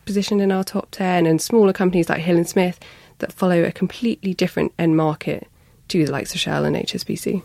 positioned 0.04 0.40
in 0.40 0.52
our 0.52 0.64
top 0.64 0.88
10 0.90 1.26
and 1.26 1.40
smaller 1.40 1.72
companies 1.72 2.08
like 2.08 2.20
Hill 2.20 2.36
and 2.36 2.48
Smith 2.48 2.78
that 3.18 3.32
follow 3.32 3.62
a 3.62 3.72
completely 3.72 4.34
different 4.34 4.72
end 4.78 4.96
market 4.96 5.48
to 5.88 6.04
the 6.04 6.10
likes 6.10 6.34
of 6.34 6.40
Shell 6.40 6.64
and 6.64 6.76
HSBC. 6.76 7.42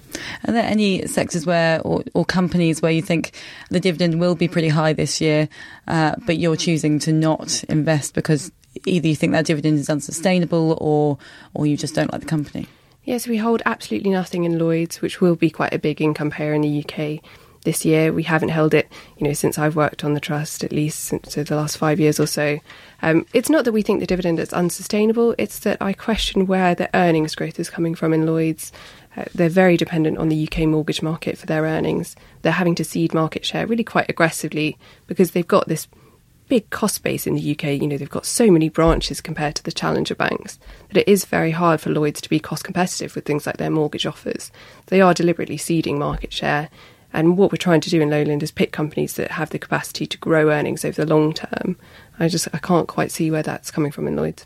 Are 0.47 0.53
there 0.53 0.63
any 0.63 1.05
sectors 1.07 1.45
where, 1.45 1.81
or, 1.81 2.03
or 2.13 2.23
companies 2.25 2.81
where 2.81 2.91
you 2.91 3.01
think 3.01 3.33
the 3.69 3.79
dividend 3.79 4.19
will 4.19 4.35
be 4.35 4.47
pretty 4.47 4.69
high 4.69 4.93
this 4.93 5.19
year, 5.19 5.49
uh, 5.87 6.15
but 6.25 6.37
you're 6.37 6.55
choosing 6.55 6.99
to 6.99 7.11
not 7.11 7.63
invest 7.65 8.13
because 8.13 8.51
either 8.85 9.07
you 9.07 9.15
think 9.15 9.33
that 9.33 9.45
dividend 9.45 9.77
is 9.79 9.89
unsustainable 9.89 10.77
or, 10.79 11.17
or 11.53 11.65
you 11.65 11.75
just 11.75 11.95
don't 11.95 12.11
like 12.11 12.21
the 12.21 12.27
company? 12.27 12.67
Yes, 13.03 13.27
we 13.27 13.37
hold 13.37 13.61
absolutely 13.65 14.11
nothing 14.11 14.43
in 14.43 14.59
Lloyds, 14.59 15.01
which 15.01 15.19
will 15.19 15.35
be 15.35 15.49
quite 15.49 15.73
a 15.73 15.79
big 15.79 16.01
income 16.01 16.29
payer 16.29 16.53
in 16.53 16.61
the 16.61 16.85
UK 16.85 17.23
this 17.63 17.85
year. 17.85 18.11
We 18.13 18.23
haven't 18.23 18.49
held 18.49 18.73
it, 18.73 18.91
you 19.17 19.27
know, 19.27 19.33
since 19.33 19.57
I've 19.57 19.75
worked 19.75 20.03
on 20.03 20.13
the 20.13 20.19
trust, 20.19 20.63
at 20.63 20.71
least 20.71 20.99
since 20.99 21.35
the 21.35 21.55
last 21.55 21.77
five 21.77 21.99
years 21.99 22.19
or 22.19 22.27
so. 22.27 22.59
Um, 23.01 23.25
it's 23.33 23.49
not 23.49 23.65
that 23.65 23.71
we 23.71 23.81
think 23.81 23.99
the 23.99 24.07
dividend 24.07 24.39
is 24.39 24.53
unsustainable, 24.53 25.35
it's 25.37 25.59
that 25.59 25.81
I 25.81 25.93
question 25.93 26.47
where 26.47 26.75
the 26.75 26.89
earnings 26.95 27.35
growth 27.35 27.59
is 27.59 27.69
coming 27.69 27.95
from 27.95 28.13
in 28.13 28.25
Lloyds. 28.25 28.71
Uh, 29.15 29.25
they're 29.33 29.49
very 29.49 29.77
dependent 29.77 30.17
on 30.17 30.29
the 30.29 30.47
UK 30.47 30.67
mortgage 30.67 31.01
market 31.01 31.37
for 31.37 31.45
their 31.45 31.63
earnings. 31.63 32.15
They're 32.41 32.51
having 32.51 32.75
to 32.75 32.83
cede 32.83 33.13
market 33.13 33.45
share 33.45 33.65
really 33.65 33.83
quite 33.83 34.09
aggressively 34.09 34.77
because 35.07 35.31
they've 35.31 35.47
got 35.47 35.67
this 35.67 35.87
big 36.49 36.69
cost 36.71 37.03
base 37.03 37.25
in 37.25 37.35
the 37.35 37.51
UK. 37.51 37.63
You 37.81 37.87
know, 37.87 37.97
they've 37.97 38.09
got 38.09 38.25
so 38.25 38.51
many 38.51 38.69
branches 38.69 39.21
compared 39.21 39.55
to 39.55 39.63
the 39.63 39.71
challenger 39.71 40.15
banks 40.15 40.59
that 40.89 40.97
it 40.97 41.07
is 41.07 41.25
very 41.25 41.51
hard 41.51 41.79
for 41.79 41.91
Lloyds 41.91 42.21
to 42.21 42.29
be 42.29 42.39
cost 42.39 42.63
competitive 42.63 43.15
with 43.15 43.25
things 43.25 43.45
like 43.45 43.57
their 43.57 43.69
mortgage 43.69 44.05
offers. 44.05 44.51
They 44.87 44.99
are 44.99 45.13
deliberately 45.13 45.57
ceding 45.57 45.97
market 45.97 46.33
share 46.33 46.69
and 47.13 47.37
what 47.37 47.51
we're 47.51 47.57
trying 47.57 47.81
to 47.81 47.89
do 47.89 48.01
in 48.01 48.09
Lowland 48.09 48.43
is 48.43 48.51
pick 48.51 48.71
companies 48.71 49.15
that 49.15 49.31
have 49.31 49.49
the 49.49 49.59
capacity 49.59 50.05
to 50.05 50.17
grow 50.17 50.49
earnings 50.49 50.85
over 50.85 51.03
the 51.03 51.13
long 51.13 51.33
term. 51.33 51.77
I 52.19 52.27
just 52.27 52.47
I 52.53 52.57
can't 52.59 52.87
quite 52.87 53.11
see 53.11 53.31
where 53.31 53.43
that's 53.43 53.71
coming 53.71 53.91
from 53.91 54.07
in 54.07 54.15
Lloyds. 54.15 54.45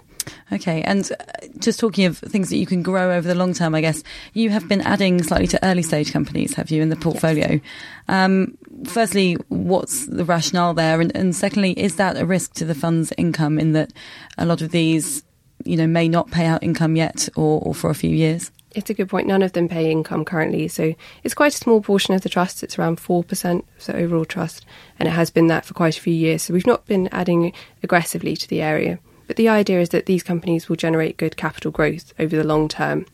Okay, 0.51 0.81
and 0.83 1.11
uh, 1.11 1.47
just 1.59 1.79
talking 1.79 2.05
of 2.05 2.17
things 2.17 2.49
that 2.49 2.57
you 2.57 2.65
can 2.65 2.81
grow 2.81 3.11
over 3.11 3.27
the 3.27 3.35
long 3.35 3.53
term, 3.53 3.75
I 3.75 3.81
guess 3.81 4.03
you 4.33 4.49
have 4.51 4.67
been 4.67 4.81
adding 4.81 5.21
slightly 5.21 5.47
to 5.47 5.65
early 5.65 5.81
stage 5.81 6.13
companies, 6.13 6.53
have 6.53 6.71
you, 6.71 6.81
in 6.81 6.89
the 6.89 6.95
portfolio? 6.95 7.53
Yes. 7.53 7.61
Um, 8.07 8.57
firstly, 8.85 9.33
what's 9.49 10.07
the 10.07 10.23
rationale 10.23 10.73
there, 10.73 11.01
and, 11.01 11.15
and 11.15 11.35
secondly, 11.35 11.71
is 11.77 11.97
that 11.97 12.17
a 12.17 12.25
risk 12.25 12.53
to 12.53 12.65
the 12.65 12.75
fund's 12.75 13.11
income 13.17 13.59
in 13.59 13.73
that 13.73 13.91
a 14.37 14.45
lot 14.45 14.61
of 14.61 14.71
these, 14.71 15.23
you 15.65 15.75
know, 15.75 15.87
may 15.87 16.07
not 16.07 16.31
pay 16.31 16.45
out 16.45 16.63
income 16.63 16.95
yet 16.95 17.27
or, 17.35 17.61
or 17.61 17.75
for 17.75 17.89
a 17.89 17.95
few 17.95 18.09
years? 18.11 18.51
It's 18.73 18.89
a 18.89 18.93
good 18.93 19.09
point. 19.09 19.27
None 19.27 19.41
of 19.41 19.53
them 19.53 19.67
pay 19.67 19.91
income 19.91 20.25
currently, 20.25 20.67
so 20.67 20.93
it's 21.23 21.33
quite 21.33 21.53
a 21.53 21.57
small 21.57 21.81
portion 21.81 22.13
of 22.13 22.21
the 22.21 22.29
trust. 22.29 22.63
It's 22.63 22.77
around 22.77 22.99
four 22.99 23.23
percent 23.23 23.65
of 23.77 23.85
the 23.85 23.95
overall 23.97 24.25
trust, 24.25 24.65
and 24.99 25.07
it 25.07 25.11
has 25.11 25.29
been 25.29 25.47
that 25.47 25.65
for 25.65 25.73
quite 25.73 25.97
a 25.97 26.01
few 26.01 26.13
years. 26.13 26.43
So 26.43 26.53
we've 26.53 26.67
not 26.67 26.85
been 26.85 27.07
adding 27.11 27.53
aggressively 27.81 28.35
to 28.35 28.47
the 28.47 28.61
area. 28.61 28.99
But 29.27 29.37
the 29.37 29.49
idea 29.49 29.79
is 29.79 29.89
that 29.89 30.05
these 30.05 30.23
companies 30.23 30.67
will 30.67 30.75
generate 30.75 31.17
good 31.17 31.37
capital 31.37 31.71
growth 31.71 32.13
over 32.19 32.35
the 32.35 32.43
long 32.43 32.67
term. 32.67 33.05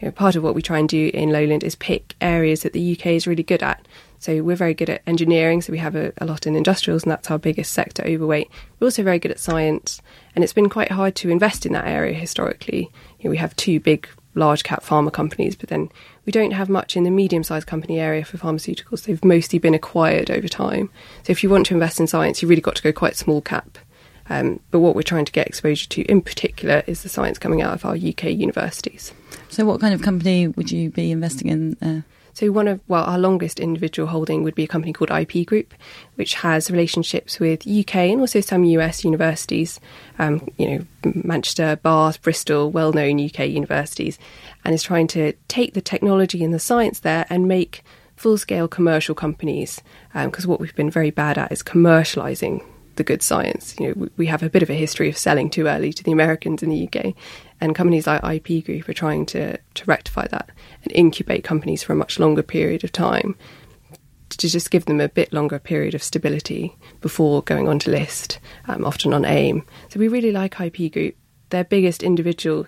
You 0.00 0.06
know, 0.06 0.12
part 0.12 0.34
of 0.34 0.42
what 0.42 0.54
we 0.56 0.62
try 0.62 0.78
and 0.78 0.88
do 0.88 1.10
in 1.14 1.30
Lowland 1.30 1.62
is 1.62 1.76
pick 1.76 2.16
areas 2.20 2.62
that 2.62 2.72
the 2.72 2.92
UK 2.92 3.06
is 3.06 3.26
really 3.26 3.44
good 3.44 3.62
at. 3.62 3.86
So 4.18 4.42
we're 4.42 4.56
very 4.56 4.74
good 4.74 4.90
at 4.90 5.02
engineering, 5.06 5.62
so 5.62 5.72
we 5.72 5.78
have 5.78 5.96
a, 5.96 6.12
a, 6.18 6.26
lot 6.26 6.46
in 6.46 6.54
industrials, 6.54 7.02
and 7.02 7.10
that's 7.10 7.30
our 7.30 7.38
biggest 7.38 7.72
sector 7.72 8.04
overweight. 8.06 8.48
We're 8.78 8.86
also 8.86 9.02
very 9.02 9.18
good 9.18 9.32
at 9.32 9.40
science, 9.40 10.00
and 10.34 10.44
it's 10.44 10.52
been 10.52 10.68
quite 10.68 10.92
hard 10.92 11.16
to 11.16 11.30
invest 11.30 11.66
in 11.66 11.72
that 11.72 11.86
area 11.86 12.14
historically. 12.14 12.90
You 13.18 13.24
know, 13.24 13.30
we 13.30 13.36
have 13.38 13.54
two 13.56 13.80
big 13.80 14.08
large 14.34 14.64
cap 14.64 14.82
pharma 14.82 15.12
companies, 15.12 15.54
but 15.54 15.68
then 15.68 15.90
we 16.24 16.32
don't 16.32 16.52
have 16.52 16.68
much 16.68 16.96
in 16.96 17.04
the 17.04 17.10
medium 17.10 17.42
sized 17.42 17.66
company 17.66 17.98
area 17.98 18.24
for 18.24 18.38
pharmaceuticals. 18.38 19.04
They've 19.04 19.24
mostly 19.24 19.58
been 19.58 19.74
acquired 19.74 20.30
over 20.30 20.48
time. 20.48 20.90
So 21.24 21.30
if 21.30 21.42
you 21.42 21.50
want 21.50 21.66
to 21.66 21.74
invest 21.74 22.00
in 22.00 22.06
science, 22.06 22.40
you've 22.40 22.48
really 22.48 22.62
got 22.62 22.76
to 22.76 22.82
go 22.82 22.92
quite 22.92 23.16
small 23.16 23.40
cap. 23.40 23.78
Um, 24.30 24.60
but 24.70 24.80
what 24.80 24.94
we're 24.94 25.02
trying 25.02 25.24
to 25.24 25.32
get 25.32 25.46
exposure 25.46 25.88
to 25.88 26.02
in 26.02 26.22
particular 26.22 26.82
is 26.86 27.02
the 27.02 27.08
science 27.08 27.38
coming 27.38 27.60
out 27.60 27.74
of 27.74 27.84
our 27.84 27.94
UK 27.94 28.24
universities. 28.24 29.12
So, 29.48 29.64
what 29.64 29.80
kind 29.80 29.92
of 29.92 30.00
company 30.00 30.48
would 30.48 30.70
you 30.70 30.90
be 30.90 31.10
investing 31.10 31.48
in? 31.48 31.76
Uh? 31.82 32.02
So 32.34 32.50
one 32.50 32.68
of 32.68 32.80
well, 32.88 33.04
our 33.04 33.18
longest 33.18 33.60
individual 33.60 34.08
holding 34.08 34.42
would 34.42 34.54
be 34.54 34.64
a 34.64 34.68
company 34.68 34.92
called 34.92 35.10
IP 35.10 35.46
Group, 35.46 35.74
which 36.14 36.34
has 36.34 36.70
relationships 36.70 37.38
with 37.38 37.66
UK 37.66 37.96
and 37.96 38.20
also 38.20 38.40
some 38.40 38.64
US 38.64 39.04
universities. 39.04 39.80
Um, 40.18 40.48
you 40.56 40.70
know, 40.70 41.12
Manchester, 41.14 41.76
Bath, 41.76 42.22
Bristol, 42.22 42.70
well-known 42.70 43.24
UK 43.24 43.48
universities, 43.48 44.18
and 44.64 44.74
is 44.74 44.82
trying 44.82 45.08
to 45.08 45.32
take 45.48 45.74
the 45.74 45.82
technology 45.82 46.42
and 46.42 46.54
the 46.54 46.58
science 46.58 47.00
there 47.00 47.26
and 47.28 47.46
make 47.48 47.82
full-scale 48.16 48.68
commercial 48.68 49.14
companies. 49.14 49.80
Because 50.14 50.44
um, 50.44 50.50
what 50.50 50.60
we've 50.60 50.74
been 50.74 50.90
very 50.90 51.10
bad 51.10 51.38
at 51.38 51.52
is 51.52 51.62
commercializing 51.62 52.64
the 52.96 53.04
good 53.04 53.22
science. 53.22 53.74
You 53.78 53.94
know, 53.94 54.08
we 54.16 54.26
have 54.26 54.42
a 54.42 54.50
bit 54.50 54.62
of 54.62 54.70
a 54.70 54.74
history 54.74 55.08
of 55.08 55.16
selling 55.16 55.50
too 55.50 55.66
early 55.66 55.92
to 55.92 56.04
the 56.04 56.12
Americans 56.12 56.62
in 56.62 56.70
the 56.70 56.88
UK, 56.88 57.14
and 57.62 57.76
companies 57.76 58.08
like 58.08 58.24
IP 58.24 58.64
Group 58.66 58.88
are 58.88 58.92
trying 58.92 59.24
to, 59.26 59.56
to 59.56 59.84
rectify 59.86 60.26
that 60.26 60.50
and 60.82 60.92
incubate 60.92 61.44
companies 61.44 61.82
for 61.82 61.92
a 61.92 61.96
much 61.96 62.18
longer 62.18 62.42
period 62.42 62.82
of 62.82 62.90
time 62.90 63.36
to 64.30 64.48
just 64.48 64.72
give 64.72 64.86
them 64.86 65.00
a 65.00 65.08
bit 65.08 65.32
longer 65.32 65.60
period 65.60 65.94
of 65.94 66.02
stability 66.02 66.76
before 67.00 67.40
going 67.42 67.68
on 67.68 67.78
to 67.78 67.90
list, 67.90 68.40
um, 68.66 68.84
often 68.84 69.14
on 69.14 69.24
AIM. 69.24 69.64
So 69.90 70.00
we 70.00 70.08
really 70.08 70.32
like 70.32 70.60
IP 70.60 70.92
Group. 70.92 71.14
Their 71.50 71.62
biggest 71.62 72.02
individual 72.02 72.66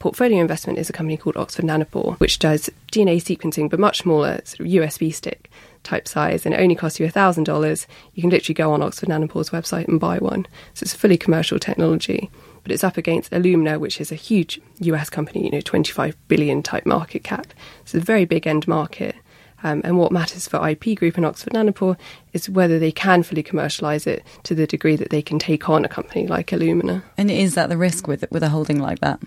portfolio 0.00 0.40
investment 0.40 0.76
is 0.76 0.90
a 0.90 0.92
company 0.92 1.16
called 1.16 1.36
Oxford 1.36 1.64
Nanopore, 1.64 2.18
which 2.18 2.40
does 2.40 2.68
DNA 2.90 3.18
sequencing, 3.18 3.70
but 3.70 3.78
much 3.78 3.98
smaller, 3.98 4.40
sort 4.42 4.60
of 4.60 4.66
USB 4.66 5.14
stick 5.14 5.52
type 5.84 6.08
size, 6.08 6.44
and 6.44 6.52
it 6.52 6.60
only 6.60 6.74
costs 6.74 6.98
you 6.98 7.06
$1,000. 7.06 7.86
You 8.14 8.22
can 8.22 8.30
literally 8.30 8.54
go 8.54 8.72
on 8.72 8.82
Oxford 8.82 9.08
Nanopore's 9.08 9.50
website 9.50 9.86
and 9.86 10.00
buy 10.00 10.18
one. 10.18 10.46
So 10.74 10.82
it's 10.82 10.94
a 10.94 10.98
fully 10.98 11.16
commercial 11.16 11.60
technology. 11.60 12.28
But 12.62 12.72
it's 12.72 12.84
up 12.84 12.96
against 12.96 13.32
Illumina, 13.32 13.78
which 13.78 14.00
is 14.00 14.12
a 14.12 14.16
huge 14.16 14.60
US 14.80 15.10
company, 15.10 15.44
you 15.44 15.50
know, 15.50 15.60
25 15.60 16.16
billion 16.28 16.62
type 16.62 16.86
market 16.86 17.24
cap. 17.24 17.52
It's 17.82 17.94
a 17.94 18.00
very 18.00 18.24
big 18.24 18.46
end 18.46 18.68
market. 18.68 19.16
Um, 19.64 19.80
and 19.84 19.96
what 19.96 20.10
matters 20.10 20.48
for 20.48 20.68
IP 20.68 20.96
Group 20.98 21.16
and 21.16 21.24
Oxford 21.24 21.52
Nanopore 21.52 21.96
is 22.32 22.50
whether 22.50 22.80
they 22.80 22.90
can 22.90 23.22
fully 23.22 23.44
commercialise 23.44 24.08
it 24.08 24.24
to 24.42 24.56
the 24.56 24.66
degree 24.66 24.96
that 24.96 25.10
they 25.10 25.22
can 25.22 25.38
take 25.38 25.68
on 25.68 25.84
a 25.84 25.88
company 25.88 26.26
like 26.26 26.48
Illumina. 26.48 27.04
And 27.16 27.30
is 27.30 27.54
that 27.54 27.68
the 27.68 27.76
risk 27.76 28.08
with 28.08 28.24
with 28.32 28.42
a 28.42 28.48
holding 28.48 28.80
like 28.80 28.98
that? 29.00 29.20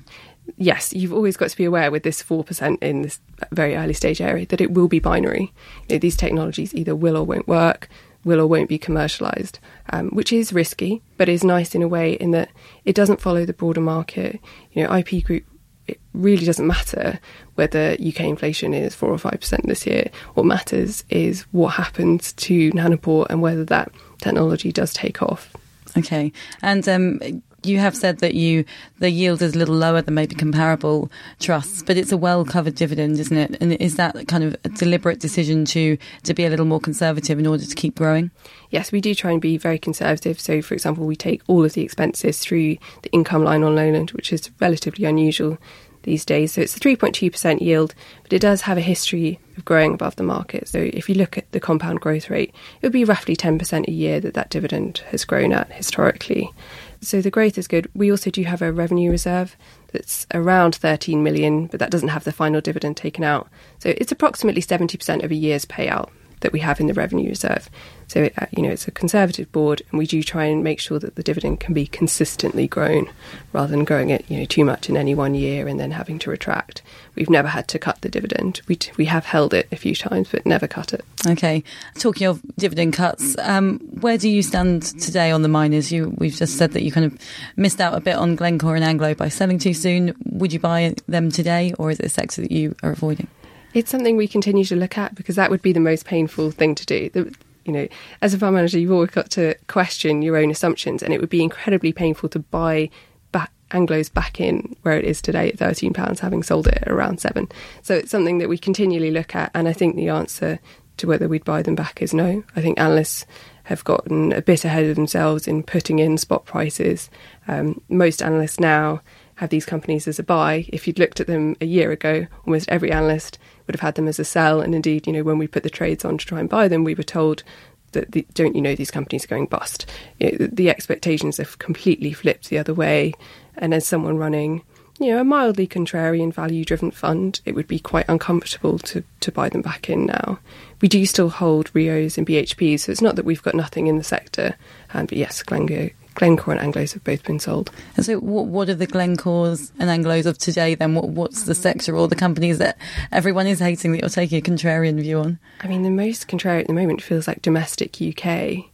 yes, 0.57 0.93
you've 0.93 1.13
always 1.13 1.37
got 1.37 1.49
to 1.49 1.57
be 1.57 1.65
aware 1.65 1.91
with 1.91 2.03
this 2.03 2.21
4% 2.21 2.81
in 2.81 3.01
this 3.01 3.19
very 3.51 3.75
early 3.75 3.93
stage 3.93 4.21
area 4.21 4.45
that 4.47 4.61
it 4.61 4.71
will 4.71 4.87
be 4.87 4.99
binary. 4.99 5.53
You 5.87 5.95
know, 5.95 5.99
these 5.99 6.15
technologies 6.15 6.73
either 6.73 6.95
will 6.95 7.17
or 7.17 7.23
won't 7.23 7.47
work, 7.47 7.89
will 8.25 8.41
or 8.41 8.47
won't 8.47 8.67
be 8.67 8.77
commercialized, 8.77 9.59
um, 9.91 10.09
which 10.09 10.33
is 10.33 10.51
risky, 10.51 11.01
but 11.15 11.29
is 11.29 11.43
nice 11.43 11.73
in 11.73 11.81
a 11.81 11.87
way 11.87 12.13
in 12.13 12.31
that 12.31 12.49
it 12.83 12.95
doesn't 12.95 13.21
follow 13.21 13.45
the 13.45 13.53
broader 13.53 13.79
market. 13.79 14.41
You 14.73 14.83
know, 14.83 14.93
IP 14.93 15.23
Group, 15.23 15.45
it 15.87 16.01
really 16.13 16.45
doesn't 16.45 16.67
matter 16.67 17.19
whether 17.53 17.93
UK 17.93 18.21
inflation 18.21 18.73
is 18.73 18.95
4 18.95 19.09
or 19.09 19.17
5% 19.17 19.61
this 19.63 19.85
year. 19.85 20.09
What 20.33 20.45
matters 20.45 21.03
is 21.09 21.43
what 21.51 21.75
happens 21.75 22.33
to 22.33 22.71
Nanopore 22.71 23.27
and 23.29 23.41
whether 23.41 23.63
that 23.65 23.91
technology 24.19 24.71
does 24.71 24.93
take 24.93 25.21
off. 25.21 25.55
Okay. 25.97 26.33
And 26.61 26.89
um, 26.89 27.43
you 27.65 27.79
have 27.79 27.95
said 27.95 28.19
that 28.19 28.33
you 28.35 28.65
the 28.99 29.09
yield 29.09 29.41
is 29.41 29.55
a 29.55 29.57
little 29.57 29.75
lower 29.75 30.01
than 30.01 30.13
maybe 30.13 30.35
comparable 30.35 31.11
trusts, 31.39 31.83
but 31.83 31.97
it's 31.97 32.11
a 32.11 32.17
well 32.17 32.45
covered 32.45 32.75
dividend, 32.75 33.19
isn't 33.19 33.37
it? 33.37 33.57
And 33.61 33.73
is 33.73 33.95
that 33.95 34.27
kind 34.27 34.43
of 34.43 34.55
a 34.63 34.69
deliberate 34.69 35.19
decision 35.19 35.65
to 35.65 35.97
to 36.23 36.33
be 36.33 36.45
a 36.45 36.49
little 36.49 36.65
more 36.65 36.79
conservative 36.79 37.39
in 37.39 37.47
order 37.47 37.65
to 37.65 37.75
keep 37.75 37.95
growing? 37.95 38.31
Yes, 38.69 38.91
we 38.91 39.01
do 39.01 39.15
try 39.15 39.31
and 39.31 39.41
be 39.41 39.57
very 39.57 39.79
conservative. 39.79 40.39
So, 40.39 40.61
for 40.61 40.73
example, 40.73 41.05
we 41.05 41.15
take 41.15 41.41
all 41.47 41.63
of 41.63 41.73
the 41.73 41.81
expenses 41.81 42.39
through 42.39 42.77
the 43.01 43.11
income 43.11 43.43
line 43.43 43.63
on 43.63 43.75
Lowland, 43.75 44.11
which 44.11 44.31
is 44.31 44.49
relatively 44.59 45.05
unusual 45.05 45.57
these 46.05 46.23
days. 46.23 46.53
So 46.53 46.61
it's 46.61 46.77
a 46.77 46.79
3.2% 46.79 47.61
yield, 47.61 47.93
but 48.23 48.31
it 48.31 48.39
does 48.39 48.61
have 48.61 48.77
a 48.77 48.81
history 48.81 49.39
of 49.57 49.65
growing 49.65 49.93
above 49.93 50.15
the 50.15 50.23
market. 50.23 50.67
So 50.67 50.79
if 50.79 51.09
you 51.09 51.15
look 51.15 51.37
at 51.37 51.51
the 51.51 51.59
compound 51.59 51.99
growth 51.99 52.29
rate, 52.29 52.53
it 52.81 52.85
would 52.85 52.93
be 52.93 53.03
roughly 53.03 53.35
10% 53.35 53.87
a 53.87 53.91
year 53.91 54.19
that 54.21 54.35
that 54.35 54.49
dividend 54.49 54.99
has 55.09 55.25
grown 55.25 55.51
at 55.51 55.71
historically. 55.73 56.53
So 57.01 57.21
the 57.21 57.31
growth 57.31 57.57
is 57.57 57.67
good. 57.67 57.89
We 57.93 58.11
also 58.11 58.29
do 58.29 58.43
have 58.43 58.61
a 58.61 58.71
revenue 58.71 59.11
reserve 59.11 59.55
that's 59.91 60.25
around 60.33 60.75
13 60.75 61.23
million, 61.23 61.67
but 61.67 61.79
that 61.79 61.91
doesn't 61.91 62.09
have 62.09 62.23
the 62.23 62.31
final 62.31 62.61
dividend 62.61 62.97
taken 62.97 63.23
out. 63.23 63.49
So 63.79 63.93
it's 63.97 64.11
approximately 64.11 64.61
70% 64.61 65.23
of 65.23 65.31
a 65.31 65.35
year's 65.35 65.65
payout 65.65 66.09
that 66.45 66.53
we 66.53 66.59
have 66.59 66.79
in 66.79 66.85
the 66.85 66.93
revenue 66.93 67.27
reserve. 67.27 67.71
So, 68.07 68.21
it, 68.21 68.33
uh, 68.37 68.45
you 68.55 68.61
know, 68.61 68.69
it's 68.69 68.87
a 68.87 68.91
conservative 68.91 69.51
board, 69.51 69.81
and 69.89 69.97
we 69.97 70.05
do 70.05 70.21
try 70.21 70.45
and 70.45 70.63
make 70.63 70.79
sure 70.79 70.99
that 70.99 71.15
the 71.15 71.23
dividend 71.23 71.59
can 71.59 71.73
be 71.73 71.87
consistently 71.87 72.67
grown 72.67 73.09
rather 73.51 73.71
than 73.71 73.83
growing 73.83 74.11
it, 74.11 74.29
you 74.29 74.37
know, 74.37 74.45
too 74.45 74.63
much 74.63 74.89
in 74.89 74.95
any 74.95 75.15
one 75.15 75.33
year 75.33 75.67
and 75.67 75.79
then 75.79 75.89
having 75.89 76.19
to 76.19 76.29
retract. 76.29 76.83
We've 77.15 77.31
never 77.31 77.47
had 77.47 77.67
to 77.69 77.79
cut 77.79 78.01
the 78.01 78.09
dividend. 78.09 78.61
We, 78.67 78.75
t- 78.75 78.91
we 78.95 79.05
have 79.05 79.25
held 79.25 79.55
it 79.55 79.67
a 79.71 79.75
few 79.75 79.95
times, 79.95 80.29
but 80.31 80.45
never 80.45 80.67
cut 80.67 80.93
it. 80.93 81.03
Okay. 81.25 81.63
Talking 81.97 82.27
of 82.27 82.43
dividend 82.59 82.93
cuts, 82.93 83.35
um, 83.39 83.79
where 84.01 84.19
do 84.19 84.29
you 84.29 84.43
stand 84.43 84.83
today 84.83 85.31
on 85.31 85.41
the 85.41 85.47
miners? 85.47 85.91
You, 85.91 86.13
we've 86.15 86.35
just 86.35 86.59
said 86.59 86.73
that 86.73 86.83
you 86.83 86.91
kind 86.91 87.07
of 87.07 87.17
missed 87.55 87.81
out 87.81 87.95
a 87.95 88.01
bit 88.01 88.17
on 88.17 88.35
Glencore 88.35 88.75
and 88.75 88.85
Anglo 88.85 89.15
by 89.15 89.29
selling 89.29 89.57
too 89.57 89.73
soon. 89.73 90.15
Would 90.25 90.53
you 90.53 90.59
buy 90.59 90.93
them 91.07 91.31
today, 91.31 91.73
or 91.79 91.89
is 91.89 91.99
it 91.99 92.05
a 92.05 92.09
sector 92.09 92.41
that 92.41 92.51
you 92.51 92.75
are 92.83 92.91
avoiding? 92.91 93.29
It's 93.75 93.91
something 93.91 94.15
we 94.15 94.27
continue 94.29 94.63
to 94.63 94.75
look 94.75 94.97
at 94.97 95.15
because 95.15 95.35
that 95.35 95.51
would 95.51 95.61
be 95.61 95.73
the 95.73 95.81
most 95.81 96.05
painful 96.05 96.49
thing 96.49 96.75
to 96.75 96.85
do. 96.85 97.09
The, 97.09 97.35
you 97.65 97.73
know, 97.73 97.87
as 98.21 98.33
a 98.33 98.39
fund 98.39 98.55
manager, 98.55 98.79
you've 98.79 98.93
always 98.93 99.09
got 99.09 99.29
to 99.31 99.53
question 99.67 100.21
your 100.21 100.37
own 100.37 100.49
assumptions, 100.49 101.03
and 101.03 101.13
it 101.13 101.19
would 101.19 101.29
be 101.29 101.43
incredibly 101.43 101.91
painful 101.91 102.29
to 102.29 102.39
buy 102.39 102.89
back 103.33 103.51
Anglo's 103.71 104.07
back 104.07 104.39
in 104.39 104.77
where 104.83 104.97
it 104.97 105.03
is 105.03 105.21
today 105.21 105.49
at 105.49 105.59
thirteen 105.59 105.91
pounds, 105.91 106.21
having 106.21 106.41
sold 106.41 106.67
it 106.67 106.79
at 106.83 106.87
around 106.87 107.19
seven. 107.19 107.49
So 107.81 107.95
it's 107.95 108.11
something 108.11 108.37
that 108.37 108.47
we 108.47 108.57
continually 108.57 109.11
look 109.11 109.35
at, 109.35 109.51
and 109.53 109.67
I 109.67 109.73
think 109.73 109.97
the 109.97 110.07
answer 110.07 110.59
to 110.97 111.07
whether 111.07 111.27
we'd 111.27 111.43
buy 111.43 111.61
them 111.61 111.75
back 111.75 112.01
is 112.01 112.13
no. 112.13 112.45
I 112.55 112.61
think 112.61 112.79
analysts 112.79 113.25
have 113.63 113.83
gotten 113.83 114.31
a 114.31 114.41
bit 114.41 114.63
ahead 114.63 114.85
of 114.85 114.95
themselves 114.95 115.49
in 115.49 115.63
putting 115.63 115.99
in 115.99 116.17
spot 116.17 116.45
prices. 116.45 117.09
Um, 117.49 117.81
most 117.89 118.23
analysts 118.23 118.57
now 118.57 119.01
have 119.35 119.49
these 119.49 119.65
companies 119.65 120.07
as 120.07 120.17
a 120.17 120.23
buy. 120.23 120.65
If 120.69 120.87
you'd 120.87 120.99
looked 120.99 121.19
at 121.19 121.27
them 121.27 121.57
a 121.59 121.65
year 121.65 121.91
ago, 121.91 122.27
almost 122.45 122.69
every 122.69 122.89
analyst 122.89 123.37
would 123.65 123.75
have 123.75 123.81
had 123.81 123.95
them 123.95 124.07
as 124.07 124.19
a 124.19 124.25
sell. 124.25 124.61
And 124.61 124.75
indeed, 124.75 125.07
you 125.07 125.13
know, 125.13 125.23
when 125.23 125.37
we 125.37 125.47
put 125.47 125.63
the 125.63 125.69
trades 125.69 126.05
on 126.05 126.17
to 126.17 126.25
try 126.25 126.39
and 126.39 126.49
buy 126.49 126.67
them, 126.67 126.83
we 126.83 126.95
were 126.95 127.03
told 127.03 127.43
that 127.91 128.11
the, 128.11 128.25
don't 128.33 128.55
you 128.55 128.61
know 128.61 128.75
these 128.75 128.91
companies 128.91 129.25
are 129.25 129.29
going 129.29 129.47
bust. 129.47 129.85
the 130.19 130.69
expectations 130.69 131.37
have 131.37 131.59
completely 131.59 132.13
flipped 132.13 132.49
the 132.49 132.57
other 132.57 132.73
way. 132.73 133.13
And 133.57 133.73
as 133.73 133.87
someone 133.87 134.17
running, 134.17 134.61
you 134.99 135.07
know, 135.07 135.19
a 135.19 135.23
mildly 135.23 135.67
contrarian 135.67 136.33
value-driven 136.33 136.91
fund, 136.91 137.41
it 137.45 137.53
would 137.53 137.67
be 137.67 137.79
quite 137.79 138.07
uncomfortable 138.07 138.79
to 138.79 139.03
to 139.21 139.31
buy 139.31 139.49
them 139.49 139.61
back 139.61 139.89
in 139.89 140.05
now. 140.05 140.39
We 140.81 140.87
do 140.87 141.05
still 141.05 141.29
hold 141.29 141.71
Rios 141.73 142.17
and 142.17 142.27
BHPs, 142.27 142.81
so 142.81 142.91
it's 142.91 143.01
not 143.01 143.15
that 143.15 143.25
we've 143.25 143.41
got 143.41 143.55
nothing 143.55 143.87
in 143.87 143.97
the 143.97 144.03
sector. 144.03 144.55
Um, 144.93 145.05
but 145.07 145.17
yes, 145.17 145.41
Glencore, 145.41 145.91
Glencore 146.15 146.55
and 146.55 146.73
Anglos 146.73 146.93
have 146.93 147.03
both 147.03 147.23
been 147.23 147.39
sold. 147.39 147.69
And 147.95 148.05
so, 148.05 148.19
what, 148.19 148.47
what 148.47 148.69
are 148.69 148.75
the 148.75 148.87
Glencores 148.87 149.71
and 149.79 149.89
Anglos 149.89 150.25
of 150.25 150.37
today 150.37 150.73
then? 150.75 150.95
What, 150.95 151.09
what's 151.09 151.43
the 151.43 151.53
sector 151.53 151.95
or 151.95 152.07
the 152.07 152.15
companies 152.15 152.57
that 152.57 152.77
everyone 153.11 153.47
is 153.47 153.59
hating 153.59 153.91
that 153.91 154.01
you're 154.01 154.09
taking 154.09 154.39
a 154.39 154.41
contrarian 154.41 154.99
view 154.99 155.19
on? 155.19 155.39
I 155.61 155.67
mean, 155.67 155.83
the 155.83 155.91
most 155.91 156.27
contrarian 156.27 156.61
at 156.61 156.67
the 156.67 156.73
moment 156.73 157.01
feels 157.01 157.27
like 157.27 157.41
domestic 157.41 158.01
UK. 158.01 158.65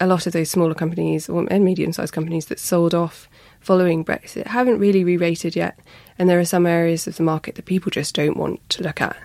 A 0.00 0.06
lot 0.06 0.26
of 0.26 0.32
those 0.32 0.50
smaller 0.50 0.74
companies 0.74 1.28
or, 1.28 1.46
and 1.50 1.64
medium 1.64 1.92
sized 1.92 2.12
companies 2.12 2.46
that 2.46 2.60
sold 2.60 2.94
off 2.94 3.28
following 3.60 4.04
Brexit 4.04 4.46
haven't 4.46 4.78
really 4.78 5.02
re 5.04 5.16
rated 5.16 5.56
yet. 5.56 5.78
And 6.18 6.28
there 6.28 6.38
are 6.38 6.44
some 6.44 6.66
areas 6.66 7.06
of 7.06 7.16
the 7.16 7.22
market 7.22 7.54
that 7.54 7.64
people 7.64 7.90
just 7.90 8.14
don't 8.14 8.36
want 8.36 8.68
to 8.70 8.82
look 8.82 9.00
at. 9.00 9.16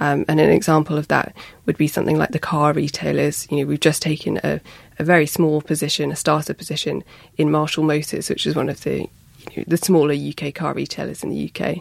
Um, 0.00 0.24
and 0.28 0.40
an 0.40 0.50
example 0.50 0.96
of 0.96 1.08
that 1.08 1.34
would 1.66 1.76
be 1.76 1.86
something 1.86 2.18
like 2.18 2.30
the 2.30 2.38
car 2.38 2.72
retailers. 2.72 3.46
You 3.50 3.58
know, 3.58 3.66
we've 3.66 3.80
just 3.80 4.00
taken 4.00 4.40
a, 4.42 4.60
a 4.98 5.04
very 5.04 5.26
small 5.26 5.60
position, 5.60 6.10
a 6.10 6.16
starter 6.16 6.54
position 6.54 7.04
in 7.36 7.50
Marshall 7.50 7.84
Motors, 7.84 8.30
which 8.30 8.46
is 8.46 8.56
one 8.56 8.70
of 8.70 8.82
the 8.82 9.08
you 9.52 9.58
know, 9.58 9.64
the 9.66 9.76
smaller 9.76 10.14
UK 10.14 10.54
car 10.54 10.72
retailers 10.72 11.22
in 11.22 11.30
the 11.30 11.52
UK, 11.54 11.78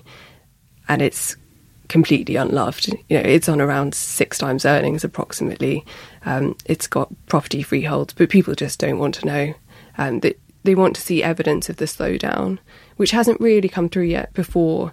and 0.89 1.01
it's 1.01 1.37
completely 1.87 2.35
unloved. 2.35 2.87
You 2.87 3.17
know, 3.17 3.23
it's 3.23 3.49
on 3.49 3.61
around 3.61 3.95
six 3.95 4.37
times 4.37 4.65
earnings 4.65 5.03
approximately. 5.03 5.85
Um, 6.25 6.55
it's 6.65 6.87
got 6.87 7.09
property 7.27 7.63
freeholds, 7.63 8.13
but 8.13 8.29
people 8.29 8.53
just 8.53 8.79
don't 8.79 8.99
want 8.99 9.15
to 9.15 9.25
know. 9.25 9.53
Um, 9.97 10.19
they, 10.19 10.35
they 10.63 10.75
want 10.75 10.95
to 10.97 11.01
see 11.01 11.23
evidence 11.23 11.69
of 11.69 11.77
the 11.77 11.85
slowdown, 11.85 12.59
which 12.97 13.11
hasn't 13.11 13.39
really 13.39 13.69
come 13.69 13.87
through 13.87 14.03
yet 14.03 14.33
before, 14.33 14.91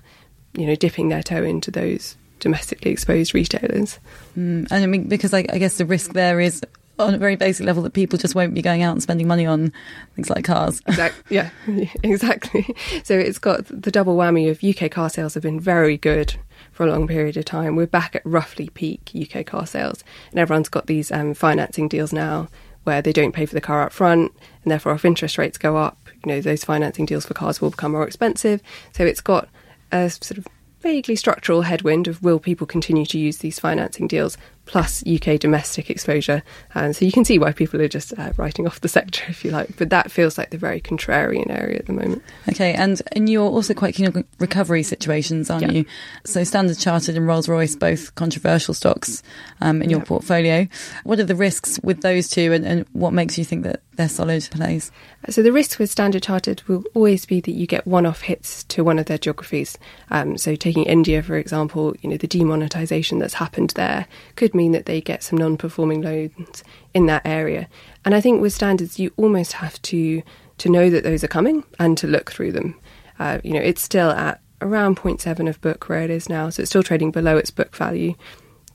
you 0.54 0.66
know, 0.66 0.76
dipping 0.76 1.08
their 1.08 1.22
toe 1.22 1.42
into 1.42 1.70
those 1.70 2.16
domestically 2.40 2.90
exposed 2.90 3.34
retailers. 3.34 3.98
Mm, 4.36 4.68
and 4.70 4.72
I 4.72 4.86
mean, 4.86 5.08
because 5.08 5.32
I, 5.32 5.44
I 5.50 5.58
guess 5.58 5.78
the 5.78 5.86
risk 5.86 6.12
there 6.12 6.40
is 6.40 6.62
on 6.98 7.14
a 7.14 7.18
very 7.18 7.36
basic 7.36 7.66
level 7.66 7.82
that 7.82 7.92
people 7.92 8.18
just 8.18 8.34
won't 8.34 8.54
be 8.54 8.62
going 8.62 8.82
out 8.82 8.92
and 8.92 9.02
spending 9.02 9.28
money 9.28 9.46
on 9.46 9.72
things 10.14 10.30
like 10.30 10.44
cars. 10.44 10.80
Exactly. 10.86 11.22
Yeah, 11.36 11.50
exactly. 12.02 12.74
So 13.04 13.18
it's 13.18 13.38
got 13.38 13.66
the 13.66 13.90
double 13.90 14.16
whammy 14.16 14.50
of 14.50 14.62
UK 14.64 14.90
car 14.90 15.10
sales 15.10 15.34
have 15.34 15.42
been 15.42 15.60
very 15.60 15.96
good 15.96 16.36
for 16.72 16.86
a 16.86 16.90
long 16.90 17.06
period 17.06 17.36
of 17.36 17.44
time. 17.44 17.76
We're 17.76 17.86
back 17.86 18.14
at 18.14 18.24
roughly 18.24 18.68
peak 18.70 19.10
UK 19.14 19.44
car 19.44 19.66
sales, 19.66 20.04
and 20.30 20.40
everyone's 20.40 20.68
got 20.68 20.86
these 20.86 21.10
um, 21.12 21.34
financing 21.34 21.88
deals 21.88 22.12
now 22.12 22.48
where 22.84 23.02
they 23.02 23.12
don't 23.12 23.32
pay 23.32 23.44
for 23.44 23.54
the 23.54 23.60
car 23.60 23.82
up 23.82 23.92
front, 23.92 24.32
and 24.62 24.70
therefore 24.70 24.92
if 24.92 25.04
interest 25.04 25.38
rates 25.38 25.58
go 25.58 25.76
up, 25.76 25.98
you 26.24 26.32
know 26.32 26.40
those 26.40 26.64
financing 26.64 27.04
deals 27.04 27.26
for 27.26 27.34
cars 27.34 27.60
will 27.60 27.70
become 27.70 27.92
more 27.92 28.06
expensive. 28.06 28.62
So 28.92 29.04
it's 29.04 29.20
got 29.20 29.48
a 29.92 30.08
sort 30.08 30.38
of 30.38 30.46
vaguely 30.86 31.16
structural 31.16 31.62
headwind 31.62 32.06
of 32.06 32.22
will 32.22 32.38
people 32.38 32.64
continue 32.64 33.04
to 33.04 33.18
use 33.18 33.38
these 33.38 33.58
financing 33.58 34.06
deals 34.06 34.38
plus 34.66 35.02
UK 35.06 35.38
domestic 35.38 35.88
exposure. 35.88 36.42
And 36.74 36.94
so 36.94 37.04
you 37.04 37.12
can 37.12 37.24
see 37.24 37.38
why 37.38 37.52
people 37.52 37.80
are 37.80 37.88
just 37.88 38.12
uh, 38.18 38.32
writing 38.36 38.66
off 38.66 38.80
the 38.80 38.88
sector, 38.88 39.24
if 39.28 39.44
you 39.44 39.50
like. 39.50 39.76
But 39.76 39.90
that 39.90 40.10
feels 40.10 40.36
like 40.36 40.50
the 40.50 40.58
very 40.58 40.80
contrarian 40.80 41.50
area 41.50 41.78
at 41.78 41.86
the 41.86 41.92
moment. 41.92 42.22
Okay, 42.48 42.74
and, 42.74 43.00
and 43.12 43.28
you're 43.30 43.48
also 43.48 43.72
quite 43.74 43.94
keen 43.94 44.06
on 44.06 44.24
recovery 44.38 44.82
situations, 44.82 45.48
aren't 45.48 45.66
yeah. 45.66 45.72
you? 45.72 45.84
So 46.24 46.44
Standard 46.44 46.78
Chartered 46.78 47.16
and 47.16 47.26
Rolls 47.26 47.48
Royce, 47.48 47.76
both 47.76 48.14
controversial 48.16 48.74
stocks 48.74 49.22
um, 49.60 49.80
in 49.80 49.90
your 49.90 50.00
yeah. 50.00 50.06
portfolio. 50.06 50.68
What 51.04 51.20
are 51.20 51.24
the 51.24 51.36
risks 51.36 51.80
with 51.82 52.02
those 52.02 52.28
two, 52.28 52.52
and, 52.52 52.66
and 52.66 52.86
what 52.92 53.12
makes 53.12 53.38
you 53.38 53.44
think 53.44 53.64
that 53.64 53.82
they're 53.94 54.08
solid 54.08 54.46
plays? 54.50 54.90
So 55.28 55.42
the 55.42 55.52
risk 55.52 55.78
with 55.78 55.90
Standard 55.90 56.22
Chartered 56.22 56.62
will 56.68 56.84
always 56.94 57.26
be 57.26 57.40
that 57.40 57.52
you 57.52 57.66
get 57.66 57.86
one-off 57.86 58.22
hits 58.22 58.64
to 58.64 58.84
one 58.84 58.98
of 58.98 59.06
their 59.06 59.18
geographies. 59.18 59.78
Um, 60.10 60.38
so 60.38 60.54
taking 60.54 60.84
India, 60.84 61.22
for 61.22 61.36
example, 61.36 61.94
you 62.00 62.10
know 62.10 62.16
the 62.16 62.28
demonetisation 62.28 63.20
that's 63.20 63.34
happened 63.34 63.70
there 63.70 64.06
could 64.34 64.54
mean 64.56 64.72
that 64.72 64.86
they 64.86 65.00
get 65.00 65.22
some 65.22 65.38
non-performing 65.38 66.02
loans 66.02 66.64
in 66.94 67.06
that 67.06 67.22
area. 67.24 67.68
And 68.04 68.14
I 68.14 68.20
think 68.20 68.40
with 68.40 68.52
standards, 68.52 68.98
you 68.98 69.12
almost 69.16 69.54
have 69.54 69.80
to 69.82 70.22
to 70.58 70.68
know 70.70 70.88
that 70.88 71.04
those 71.04 71.22
are 71.22 71.28
coming 71.28 71.64
and 71.78 71.98
to 71.98 72.06
look 72.06 72.30
through 72.30 72.50
them. 72.50 72.80
Uh, 73.18 73.38
you 73.44 73.52
know, 73.52 73.60
it's 73.60 73.82
still 73.82 74.10
at 74.10 74.40
around 74.62 74.96
0.7 74.96 75.48
of 75.48 75.60
book 75.60 75.86
where 75.88 76.00
it 76.00 76.08
is 76.08 76.30
now, 76.30 76.48
so 76.48 76.62
it's 76.62 76.70
still 76.70 76.82
trading 76.82 77.10
below 77.10 77.36
its 77.36 77.50
book 77.50 77.76
value. 77.76 78.14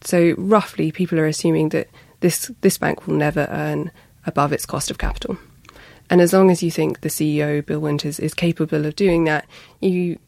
So 0.02 0.36
roughly, 0.38 0.92
people 0.92 1.20
are 1.20 1.26
assuming 1.26 1.70
that 1.70 1.90
this 2.20 2.52
this 2.62 2.78
bank 2.78 3.08
will 3.08 3.16
never 3.16 3.48
earn 3.50 3.92
above 4.26 4.54
its 4.54 4.66
cost 4.66 4.92
of 4.92 4.98
capital. 4.98 5.38
And 6.10 6.22
as 6.22 6.34
long 6.34 6.52
as 6.52 6.62
you 6.62 6.72
think 6.72 7.02
the 7.02 7.10
CEO, 7.10 7.66
Bill 7.66 7.80
Winters, 7.80 8.20
is 8.20 8.34
capable 8.34 8.86
of 8.86 8.96
doing 8.96 9.24
that, 9.26 9.48
you 9.80 10.20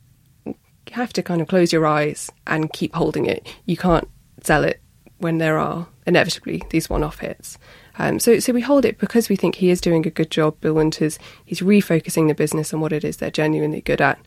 have 0.91 1.13
to 1.13 1.23
kind 1.23 1.41
of 1.41 1.47
close 1.47 1.73
your 1.73 1.85
eyes 1.85 2.31
and 2.47 2.71
keep 2.71 2.95
holding 2.95 3.25
it. 3.25 3.47
You 3.65 3.77
can't 3.77 4.07
sell 4.41 4.63
it 4.63 4.81
when 5.23 5.39
there 5.39 5.57
are 5.57 5.87
inevitably 6.05 6.61
these 6.69 6.89
one-off 6.89 7.19
hits. 7.19 7.57
Um, 7.97 8.19
so, 8.19 8.39
so 8.39 8.53
we 8.53 8.61
hold 8.61 8.85
it 8.85 8.99
because 8.99 9.29
we 9.29 9.35
think 9.35 9.55
he 9.55 9.69
is 9.69 9.81
doing 9.81 10.05
a 10.05 10.11
good 10.11 10.29
job. 10.29 10.59
Bill 10.61 10.73
Winters, 10.73 11.17
he's 11.45 11.61
refocusing 11.61 12.27
the 12.27 12.35
business 12.35 12.73
on 12.73 12.81
what 12.81 12.93
it 12.93 13.03
is 13.03 13.17
they're 13.17 13.31
genuinely 13.31 13.81
good 13.81 14.01
at. 14.01 14.19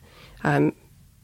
Um, 0.43 0.73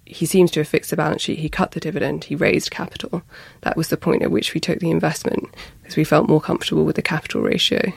he 0.06 0.26
seems 0.26 0.52
to 0.52 0.60
have 0.60 0.68
fixed 0.68 0.90
the 0.90 0.98
balance 0.98 1.22
sheet. 1.22 1.40
He 1.40 1.50
cut 1.50 1.72
the 1.72 1.80
dividend. 1.80 2.26
He 2.26 2.36
raised 2.36 2.72
capital. 2.72 3.24
That 3.62 3.78
was 3.78 3.88
the 3.88 3.98
point 3.98 4.22
at 4.22 4.32
which 4.32 4.54
we 4.54 4.60
took 4.60 4.80
the 4.80 4.92
investment 4.92 5.54
because 5.82 5.96
we 5.96 6.04
felt 6.04 6.28
more 6.28 6.42
comfortable 6.42 6.84
with 6.84 6.98
the 6.98 7.02
capital 7.02 7.42
ratio. 7.42 7.94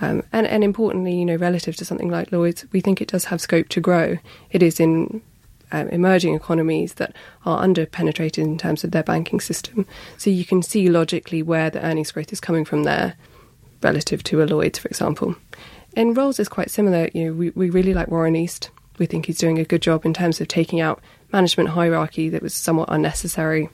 Um, 0.00 0.22
and, 0.32 0.46
and 0.46 0.62
importantly, 0.62 1.16
you 1.16 1.24
know, 1.24 1.36
relative 1.36 1.76
to 1.76 1.84
something 1.84 2.10
like 2.10 2.32
Lloyds, 2.32 2.66
we 2.72 2.80
think 2.80 3.00
it 3.00 3.08
does 3.08 3.26
have 3.26 3.40
scope 3.40 3.68
to 3.70 3.80
grow. 3.80 4.18
It 4.50 4.62
is 4.62 4.80
in 4.80 5.22
um, 5.72 5.88
emerging 5.88 6.34
economies 6.34 6.94
that 6.94 7.14
are 7.44 7.62
under 7.62 7.86
penetrated 7.86 8.44
in 8.44 8.58
terms 8.58 8.84
of 8.84 8.90
their 8.90 9.02
banking 9.02 9.40
system. 9.40 9.86
So 10.16 10.30
you 10.30 10.44
can 10.44 10.62
see 10.62 10.88
logically 10.88 11.42
where 11.42 11.70
the 11.70 11.84
earnings 11.84 12.12
growth 12.12 12.32
is 12.32 12.40
coming 12.40 12.64
from 12.64 12.84
there 12.84 13.14
relative 13.82 14.22
to 14.24 14.42
a 14.42 14.44
Lloyds, 14.44 14.78
for 14.78 14.88
example. 14.88 15.36
And 15.94 16.16
Rolls 16.16 16.38
is 16.38 16.48
quite 16.48 16.70
similar. 16.70 17.08
You 17.14 17.26
know, 17.26 17.32
we, 17.32 17.50
we 17.50 17.70
really 17.70 17.94
like 17.94 18.08
Warren 18.08 18.36
East. 18.36 18.70
we 18.98 19.06
think 19.06 19.26
he's 19.26 19.38
doing 19.38 19.58
a 19.58 19.64
good 19.64 19.82
job 19.82 20.04
in 20.04 20.14
terms 20.14 20.40
of 20.40 20.48
taking 20.48 20.80
out 20.80 21.00
management 21.32 21.70
hierarchy 21.70 22.28
that 22.30 22.42
was 22.42 22.54
somewhat 22.54 22.88
unnecessary. 22.90 23.68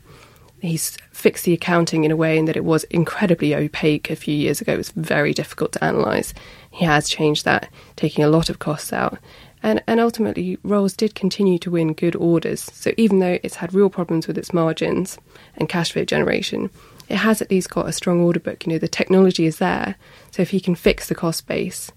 He's 0.60 0.96
fixed 1.10 1.44
the 1.44 1.54
accounting 1.54 2.04
in 2.04 2.12
a 2.12 2.16
way 2.16 2.38
in 2.38 2.44
that 2.44 2.56
it 2.56 2.64
was 2.64 2.84
incredibly 2.84 3.54
opaque 3.54 4.10
a 4.10 4.16
few 4.16 4.34
years 4.34 4.60
ago. 4.60 4.74
It 4.74 4.78
was 4.78 4.90
very 4.90 5.32
difficult 5.34 5.72
to 5.72 5.84
analyse. 5.84 6.32
He 6.70 6.84
has 6.84 7.08
changed 7.08 7.44
that, 7.44 7.68
taking 7.96 8.22
a 8.22 8.28
lot 8.28 8.48
of 8.48 8.60
costs 8.60 8.92
out. 8.92 9.18
And, 9.62 9.82
and 9.86 10.00
ultimately, 10.00 10.58
Rolls 10.62 10.94
did 10.94 11.14
continue 11.14 11.58
to 11.60 11.70
win 11.70 11.92
good 11.92 12.16
orders. 12.16 12.62
So 12.62 12.92
even 12.96 13.20
though 13.20 13.38
it's 13.42 13.56
had 13.56 13.74
real 13.74 13.90
problems 13.90 14.26
with 14.26 14.36
its 14.36 14.52
margins 14.52 15.18
and 15.56 15.68
cash 15.68 15.92
flow 15.92 16.04
generation, 16.04 16.70
it 17.08 17.16
has 17.16 17.40
at 17.40 17.50
least 17.50 17.70
got 17.70 17.88
a 17.88 17.92
strong 17.92 18.20
order 18.20 18.40
book. 18.40 18.66
You 18.66 18.72
know, 18.72 18.78
the 18.78 18.88
technology 18.88 19.46
is 19.46 19.58
there. 19.58 19.96
So 20.30 20.42
if 20.42 20.50
he 20.50 20.60
can 20.60 20.74
fix 20.74 21.08
the 21.08 21.14
cost 21.14 21.46
base, 21.46 21.92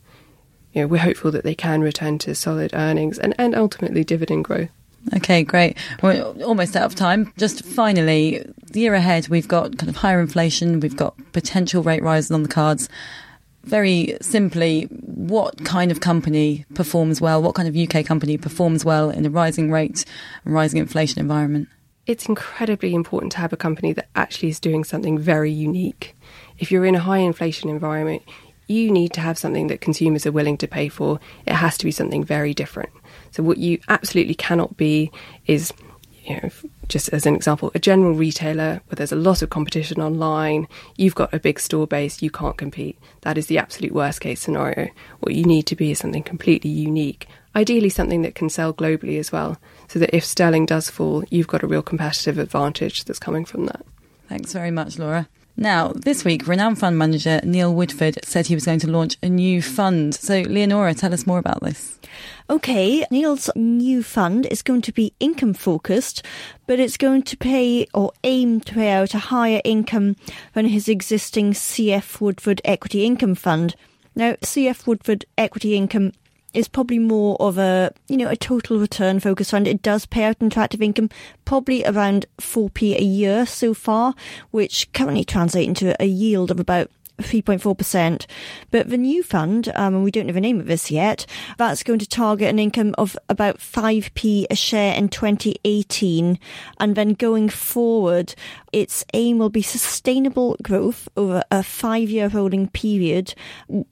you 0.74 0.82
know, 0.82 0.88
we're 0.88 0.98
hopeful 0.98 1.32
that 1.32 1.44
they 1.44 1.56
can 1.56 1.82
return 1.82 2.20
to 2.20 2.36
solid 2.36 2.72
earnings 2.74 3.18
and, 3.18 3.34
and 3.38 3.56
ultimately 3.56 4.04
dividend 4.04 4.46
growth. 4.46 4.70
Okay, 5.16 5.44
great. 5.44 5.78
We're 6.02 6.24
almost 6.44 6.76
out 6.76 6.86
of 6.86 6.96
time. 6.96 7.32
Just 7.38 7.64
finally, 7.64 8.44
the 8.72 8.80
year 8.80 8.96
ahead, 8.96 9.28
we've 9.28 9.48
got 9.48 9.78
kind 9.78 9.90
of 9.90 9.96
higher 9.96 10.20
inflation, 10.20 10.80
we've 10.80 10.96
got 10.96 11.16
potential 11.32 11.84
rate 11.84 12.02
rises 12.04 12.32
on 12.32 12.44
the 12.44 12.50
cards. 12.50 12.90
Very 13.66 14.16
simply, 14.22 14.84
what 14.84 15.66
kind 15.66 15.92
of 15.92 16.00
company 16.00 16.66
performs 16.76 17.20
well? 17.20 17.42
What 17.42 17.56
kind 17.56 17.68
of 17.68 17.76
UK 17.76 18.06
company 18.06 18.38
performs 18.38 18.86
well 18.86 19.10
in 19.10 19.26
a 19.26 19.30
rising 19.30 19.72
rate 19.72 20.06
and 20.44 20.54
rising 20.54 20.80
inflation 20.80 21.20
environment? 21.20 21.68
It's 22.06 22.28
incredibly 22.28 22.94
important 22.94 23.32
to 23.32 23.40
have 23.40 23.52
a 23.52 23.58
company 23.58 23.92
that 23.94 24.10
actually 24.16 24.50
is 24.50 24.60
doing 24.60 24.84
something 24.84 25.18
very 25.18 25.52
unique. 25.52 26.16
If 26.60 26.72
you're 26.72 26.86
in 26.86 26.94
a 26.94 27.00
high 27.00 27.18
inflation 27.18 27.70
environment, 27.70 28.22
you 28.68 28.92
need 28.92 29.14
to 29.14 29.22
have 29.22 29.38
something 29.38 29.68
that 29.68 29.82
consumers 29.82 30.26
are 30.26 30.32
willing 30.32 30.58
to 30.58 30.68
pay 30.68 30.88
for. 30.88 31.20
It 31.48 31.54
has 31.54 31.78
to 31.80 31.86
be 31.86 31.92
something 31.92 32.24
very 32.24 32.54
different. 32.54 32.90
So, 33.32 33.42
what 33.44 33.58
you 33.58 33.80
absolutely 33.90 34.36
cannot 34.36 34.78
be 34.78 35.12
is, 35.48 35.74
you 36.24 36.36
know, 36.36 36.50
just 36.88 37.10
as 37.10 37.26
an 37.26 37.36
example, 37.36 37.72
a 37.74 37.80
general 37.80 38.14
retailer 38.14 38.82
where 38.88 38.96
there's 38.96 39.12
a 39.12 39.16
lot 39.16 39.42
of 39.42 39.50
competition 39.50 40.02
online, 40.02 40.68
you've 40.96 41.16
got 41.16 41.34
a 41.34 41.40
big 41.40 41.60
store 41.60 41.88
base, 41.88 42.22
you 42.22 42.30
can't 42.30 42.58
compete. 42.58 42.98
That 43.22 43.38
is 43.38 43.48
the 43.48 43.58
absolute 43.58 43.94
worst 43.94 44.22
case 44.22 44.42
scenario. 44.42 44.90
What 45.20 45.36
you 45.36 45.44
need 45.44 45.64
to 45.68 45.76
be 45.76 45.92
is 45.92 46.00
something 46.00 46.24
completely 46.24 46.70
unique, 46.70 47.28
ideally, 47.56 47.90
something 47.90 48.22
that 48.22 48.36
can 48.36 48.50
sell 48.50 48.74
globally 48.74 49.20
as 49.20 49.32
well, 49.32 49.58
so 49.88 50.00
that 50.00 50.16
if 50.16 50.26
sterling 50.26 50.66
does 50.66 50.90
fall, 50.90 51.24
you've 51.30 51.48
got 51.48 51.64
a 51.64 51.68
real 51.68 51.82
competitive 51.82 52.38
advantage 52.38 53.06
that's 53.06 53.20
coming 53.20 53.46
from 53.46 53.66
that. 53.66 53.86
Thanks 54.28 54.54
very 54.54 54.72
much, 54.72 54.98
Laura. 54.98 55.28
Now, 55.58 55.94
this 55.96 56.26
week, 56.26 56.48
renowned 56.48 56.80
fund 56.80 56.98
manager 56.98 57.40
Neil 57.44 57.74
Woodford 57.74 58.20
said 58.26 58.48
he 58.48 58.56
was 58.56 58.66
going 58.66 58.80
to 58.80 58.92
launch 58.92 59.18
a 59.24 59.30
new 59.30 59.62
fund. 59.62 60.14
So, 60.14 60.42
Leonora, 60.42 60.94
tell 60.94 61.14
us 61.14 61.26
more 61.26 61.40
about 61.40 61.62
this. 61.62 61.98
Okay, 62.50 63.06
Neil's 63.10 63.50
new 63.56 64.04
fund 64.04 64.46
is 64.48 64.62
going 64.62 64.82
to 64.82 64.92
be 64.92 65.14
income 65.20 65.54
focused, 65.54 66.24
but 66.68 66.80
it's 66.80 66.98
going 66.98 67.24
to 67.24 67.38
pay 67.38 67.88
or 67.94 68.12
aim 68.26 68.60
to 68.62 68.74
pay 68.74 68.90
out 68.90 69.14
a 69.14 69.20
higher 69.20 69.62
income 69.64 70.18
than 70.54 70.68
his 70.68 70.90
existing 70.90 71.54
CF 71.54 72.20
Woodford 72.20 72.62
Equity 72.66 73.06
Income 73.06 73.36
Fund. 73.36 73.76
Now, 74.14 74.34
CF 74.34 74.86
Woodford 74.86 75.26
Equity 75.38 75.76
Income 75.76 76.12
is 76.56 76.68
probably 76.68 77.00
more 77.00 77.38
of 77.40 77.58
a 77.58 77.92
you 78.08 78.18
know 78.18 78.30
a 78.30 78.36
total 78.36 78.80
return 78.80 79.20
focus 79.20 79.52
fund. 79.52 79.68
It 79.68 79.82
does 79.82 80.06
pay 80.06 80.24
out 80.24 80.40
an 80.40 80.48
attractive 80.48 80.82
income, 80.82 81.10
probably 81.46 81.86
around 81.86 82.26
four 82.40 82.70
p 82.70 82.96
a 82.96 83.02
year 83.02 83.46
so 83.46 83.74
far, 83.74 84.16
which 84.52 84.92
currently 84.94 85.24
translates 85.24 85.68
into 85.68 85.96
a 86.02 86.06
yield 86.06 86.52
of 86.52 86.60
about 86.60 86.90
3.4%. 87.18 88.26
But 88.72 88.90
the 88.90 88.98
new 88.98 89.24
fund, 89.24 89.72
um, 89.76 89.96
and 89.96 90.04
we 90.04 90.12
don't 90.12 90.28
have 90.28 90.36
a 90.36 90.42
name 90.42 90.60
of 90.60 90.68
this 90.68 90.92
yet, 90.92 91.26
that's 91.58 91.84
going 91.84 92.00
to 92.00 92.08
target 92.08 92.50
an 92.50 92.60
income 92.60 92.94
of 92.98 93.18
about 93.30 93.60
5p 93.60 94.46
a 94.50 94.56
share 94.56 94.94
in 94.96 95.10
2018. 95.10 96.40
And 96.80 96.96
then 96.96 97.14
going 97.14 97.50
forward, 97.50 98.36
its 98.72 99.06
aim 99.14 99.38
will 99.38 99.50
be 99.50 99.62
sustainable 99.62 100.58
growth 100.62 101.08
over 101.16 101.44
a 101.52 101.64
five 101.64 102.10
year 102.10 102.30
holding 102.30 102.68
period 102.68 103.34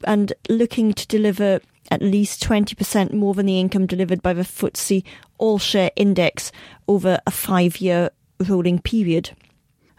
and 0.04 0.34
looking 0.50 0.94
to 0.94 1.08
deliver 1.08 1.62
at 1.92 2.02
least 2.02 2.44
20% 2.44 3.14
more 3.14 3.34
than 3.34 3.46
the 3.46 3.60
income 3.60 3.86
delivered 3.86 4.22
by 4.22 4.34
the 4.34 4.44
FTSE 4.44 5.04
All 5.38 5.60
Share 5.60 5.92
Index 5.96 6.52
over 6.88 7.20
a 7.26 7.32
five 7.32 7.78
year 7.78 8.10
rolling 8.40 8.80
period. 8.80 9.32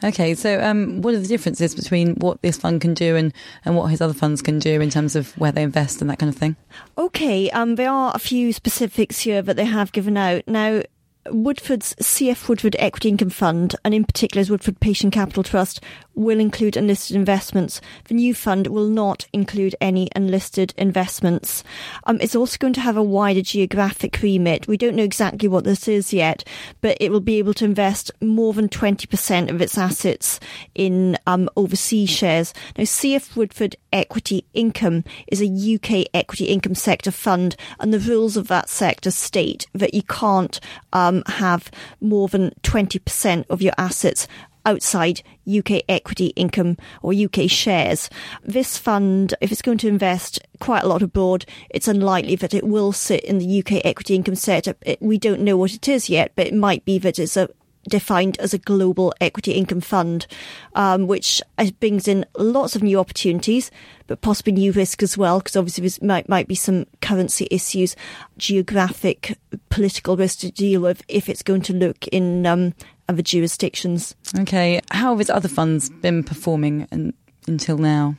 Okay, 0.03 0.35
so 0.35 0.63
um, 0.63 1.01
what 1.01 1.15
are 1.15 1.19
the 1.19 1.27
differences 1.27 1.75
between 1.75 2.15
what 2.17 2.43
this 2.43 2.59
fund 2.59 2.81
can 2.83 2.93
do 2.93 3.17
and, 3.17 3.33
and 3.65 3.75
what 3.75 3.87
his 3.87 4.03
other 4.03 4.13
funds 4.13 4.43
can 4.43 4.59
do 4.59 4.81
in 4.81 4.91
terms 4.91 5.17
of 5.17 5.33
where 5.39 5.53
they 5.53 5.63
invest 5.63 6.01
and 6.01 6.11
that 6.11 6.19
kind 6.19 6.29
of 6.29 6.39
thing? 6.39 6.57
Okay, 6.99 7.49
um, 7.51 7.77
there 7.77 7.91
are 7.91 8.13
a 8.15 8.19
few 8.19 8.53
specifics 8.53 9.21
here 9.21 9.41
that 9.41 9.57
they 9.57 9.65
have 9.65 9.93
given 9.93 10.19
out. 10.19 10.43
Now, 10.47 10.83
Woodford's 11.31 11.95
CF 11.95 12.49
Woodford 12.49 12.77
Equity 12.79 13.09
Income 13.09 13.31
Fund, 13.31 13.77
and 13.85 13.95
in 13.95 14.05
particular 14.05 14.41
his 14.41 14.51
Woodford 14.51 14.81
Patient 14.81 15.13
Capital 15.13 15.43
Trust, 15.43 15.81
will 16.15 16.39
include 16.39 16.77
unlisted 16.77 17.17
investments. 17.17 17.81
The 18.05 18.15
new 18.15 18.35
fund 18.35 18.69
will 18.69 18.89
not 18.89 19.27
include 19.33 19.75
any 19.81 20.09
unlisted 20.15 20.75
investments. 20.77 21.65
Um, 22.05 22.19
it's 22.21 22.37
also 22.37 22.57
going 22.59 22.75
to 22.75 22.81
have 22.81 22.97
a 22.97 23.03
wider 23.03 23.43
geographic 23.43 24.21
remit. 24.23 24.69
We 24.69 24.77
don't 24.77 24.97
know 24.97 25.03
exactly 25.03 25.49
what 25.49 25.65
this 25.65 25.89
is 25.89 26.13
yet, 26.13 26.45
but 26.81 26.97
it 27.01 27.11
will 27.11 27.21
be 27.21 27.39
able 27.39 27.55
to 27.55 27.65
invest 27.65 28.11
more 28.21 28.53
than 28.53 28.69
20% 28.69 29.51
of 29.51 29.61
its 29.61 29.79
assets 29.79 30.39
in 30.75 31.19
um, 31.27 31.49
overseas 31.57 32.11
shares. 32.11 32.55
Now, 32.77 32.85
CF 32.85 33.37
Woodford 33.37 33.77
Equity 33.93 34.45
Income 34.55 35.05
is 35.29 35.41
a 35.41 35.75
UK 35.75 36.07
equity 36.15 36.47
income 36.47 36.75
sector 36.75 37.11
fund, 37.11 37.57
and 37.81 37.93
the 37.93 37.99
rules 37.99 38.37
of 38.37 38.49
that 38.49 38.69
sector 38.69 39.11
state 39.11 39.67
that 39.73 39.95
you 39.95 40.03
can't 40.03 40.61
um, 40.93 41.14
Um, 41.15 41.23
have 41.27 41.71
more 42.01 42.29
than 42.29 42.51
20% 42.63 43.45
of 43.49 43.63
your 43.63 43.73
assets 43.79 44.27
outside 44.67 45.23
UK 45.47 45.83
equity 45.89 46.29
income 46.29 46.77
or 47.03 47.13
UK 47.13 47.49
shares. 47.49 48.09
This 48.43 48.79
fund, 48.79 49.35
if 49.41 49.53
it's 49.53 49.63
going 49.63 49.79
to 49.79 49.89
invest 49.89 50.41
quite 50.59 50.83
a 50.83 50.89
lot 50.89 51.03
abroad, 51.03 51.45
it's 51.71 51.87
unlikely 51.87 52.37
that 52.37 52.55
it 52.55 52.65
will 52.65 52.93
sit 52.93 53.23
in 53.25 53.39
the 53.39 53.61
UK 53.61 53.85
equity 53.85 54.15
income 54.15 54.35
setup. 54.35 54.83
we 55.01 55.19
don't 55.19 55.43
know 55.43 55.57
what 55.57 55.75
it 55.75 55.87
is 55.87 56.09
yet, 56.09 56.33
but 56.35 56.47
it 56.47 56.55
might 56.55 56.85
be 56.85 56.99
that 56.99 57.19
it's 57.19 57.37
a 57.37 57.49
defined 57.89 58.39
as 58.39 58.55
a 58.55 58.59
global 58.59 59.13
equity 59.21 59.53
income 59.53 59.81
fund, 59.81 60.27
um, 60.75 61.07
which 61.07 61.43
brings 61.81 62.09
in 62.09 62.25
lots 62.37 62.77
of 62.77 62.83
new 62.83 62.99
opportunities, 62.99 63.71
but 64.07 64.21
possibly 64.21 64.53
new 64.53 64.73
risk 64.73 65.03
as 65.03 65.17
well, 65.17 65.39
because 65.39 65.57
obviously 65.57 65.89
there 65.89 66.07
might, 66.07 66.29
might 66.29 66.49
be 66.49 66.55
some 66.55 66.87
currency 67.01 67.49
issues, 67.51 67.97
geographic, 68.39 69.39
political 69.69 70.17
risk 70.17 70.41
to 70.41 70.51
deal 70.51 70.81
with 70.81 71.03
if 71.09 71.29
it's 71.29 71.43
going 71.43 71.63
to 71.63 71.73
look 71.73 72.07
in 72.09 72.47
um, 72.47 72.75
other 73.09 73.23
jurisdictions. 73.23 74.15
Okay, 74.41 74.81
how 74.91 75.17
have 75.17 75.31
other 75.31 75.49
funds 75.49 75.91
been 75.91 76.23
performing 76.23 76.87
in, 76.91 77.15
until 77.47 77.79
now? 77.79 78.17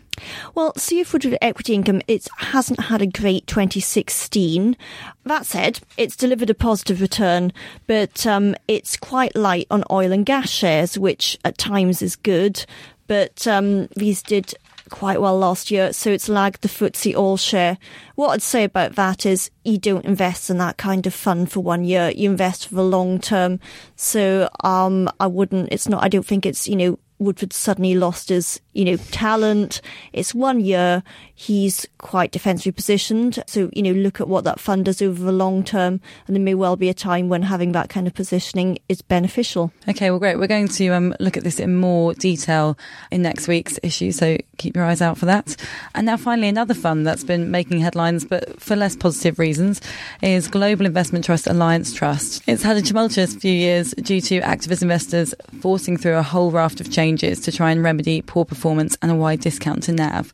Well, 0.53 0.73
Woodford 0.75 1.37
Equity 1.41 1.73
Income, 1.73 2.01
it 2.07 2.27
hasn't 2.37 2.79
had 2.79 3.01
a 3.01 3.07
great 3.07 3.47
2016. 3.47 4.77
That 5.25 5.45
said, 5.45 5.79
it's 5.97 6.15
delivered 6.15 6.49
a 6.49 6.53
positive 6.53 7.01
return, 7.01 7.51
but 7.87 8.25
um, 8.25 8.55
it's 8.67 8.97
quite 8.97 9.35
light 9.35 9.67
on 9.69 9.83
oil 9.91 10.11
and 10.11 10.25
gas 10.25 10.49
shares, 10.49 10.97
which 10.97 11.37
at 11.43 11.57
times 11.57 12.01
is 12.01 12.15
good. 12.15 12.65
But 13.07 13.45
um, 13.47 13.87
these 13.95 14.21
did 14.21 14.53
quite 14.89 15.21
well 15.21 15.37
last 15.37 15.71
year, 15.71 15.93
so 15.93 16.11
it's 16.11 16.29
lagged 16.29 16.61
the 16.61 16.69
FTSE 16.69 17.15
All 17.15 17.37
Share. 17.37 17.77
What 18.15 18.29
I'd 18.29 18.41
say 18.41 18.63
about 18.63 18.95
that 18.95 19.25
is 19.25 19.51
you 19.63 19.77
don't 19.77 20.05
invest 20.05 20.49
in 20.49 20.57
that 20.59 20.77
kind 20.77 21.05
of 21.05 21.13
fund 21.13 21.51
for 21.51 21.59
one 21.61 21.83
year. 21.83 22.11
You 22.15 22.29
invest 22.29 22.67
for 22.67 22.75
the 22.75 22.83
long 22.83 23.19
term. 23.19 23.59
So 23.95 24.49
um, 24.63 25.09
I 25.19 25.27
wouldn't. 25.27 25.69
It's 25.71 25.87
not. 25.87 26.03
I 26.03 26.07
don't 26.07 26.25
think 26.25 26.45
it's 26.45 26.67
you 26.67 26.75
know 26.75 26.99
Woodford 27.19 27.53
suddenly 27.53 27.95
lost 27.95 28.29
his, 28.29 28.59
you 28.75 28.83
know, 28.85 28.97
talent. 28.97 29.81
It's 30.13 30.35
one 30.35 30.59
year. 30.59 31.01
He's 31.33 31.87
quite 31.97 32.31
defensively 32.31 32.73
positioned. 32.73 33.41
So, 33.47 33.69
you 33.73 33.81
know, 33.81 33.91
look 33.91 34.21
at 34.21 34.27
what 34.27 34.43
that 34.43 34.59
fund 34.59 34.85
does 34.85 35.01
over 35.01 35.23
the 35.23 35.31
long 35.31 35.63
term. 35.63 36.01
And 36.27 36.35
there 36.35 36.43
may 36.43 36.53
well 36.53 36.75
be 36.75 36.89
a 36.89 36.93
time 36.93 37.29
when 37.29 37.41
having 37.41 37.71
that 37.71 37.89
kind 37.89 38.05
of 38.05 38.13
positioning 38.13 38.77
is 38.87 39.01
beneficial. 39.01 39.71
Okay, 39.87 40.11
well, 40.11 40.19
great. 40.19 40.37
We're 40.37 40.47
going 40.47 40.67
to 40.67 40.89
um, 40.89 41.15
look 41.19 41.37
at 41.37 41.43
this 41.43 41.59
in 41.59 41.77
more 41.77 42.13
detail 42.13 42.77
in 43.11 43.21
next 43.21 43.47
week's 43.47 43.79
issue. 43.81 44.11
So 44.11 44.37
keep 44.57 44.75
your 44.75 44.85
eyes 44.85 45.01
out 45.01 45.17
for 45.17 45.25
that. 45.25 45.55
And 45.93 46.05
now, 46.05 46.17
finally, 46.17 46.49
another 46.49 46.73
fund 46.73 47.07
that's 47.07 47.23
been 47.23 47.51
making 47.51 47.79
headlines, 47.79 48.25
but 48.25 48.61
for 48.61 48.75
less 48.75 48.95
positive 48.95 49.39
reasons, 49.39 49.81
is 50.21 50.49
Global 50.49 50.85
Investment 50.85 51.23
Trust 51.23 51.47
Alliance 51.47 51.93
Trust. 51.93 52.43
It's 52.45 52.63
had 52.63 52.75
a 52.75 52.81
tumultuous 52.81 53.35
few 53.35 53.53
years 53.53 53.93
due 53.93 54.19
to 54.21 54.41
activist 54.41 54.81
investors 54.81 55.33
forcing 55.61 55.95
through 55.95 56.17
a 56.17 56.23
whole 56.23 56.51
raft 56.51 56.81
of 56.81 56.91
changes 56.91 57.39
to 57.41 57.53
try 57.53 57.71
and 57.71 57.81
remedy 57.81 58.21
poor 58.21 58.43
performance 58.43 58.64
and 59.01 59.11
a 59.11 59.15
wide 59.15 59.41
discount 59.41 59.83
to 59.83 59.91
NAV. 59.91 60.33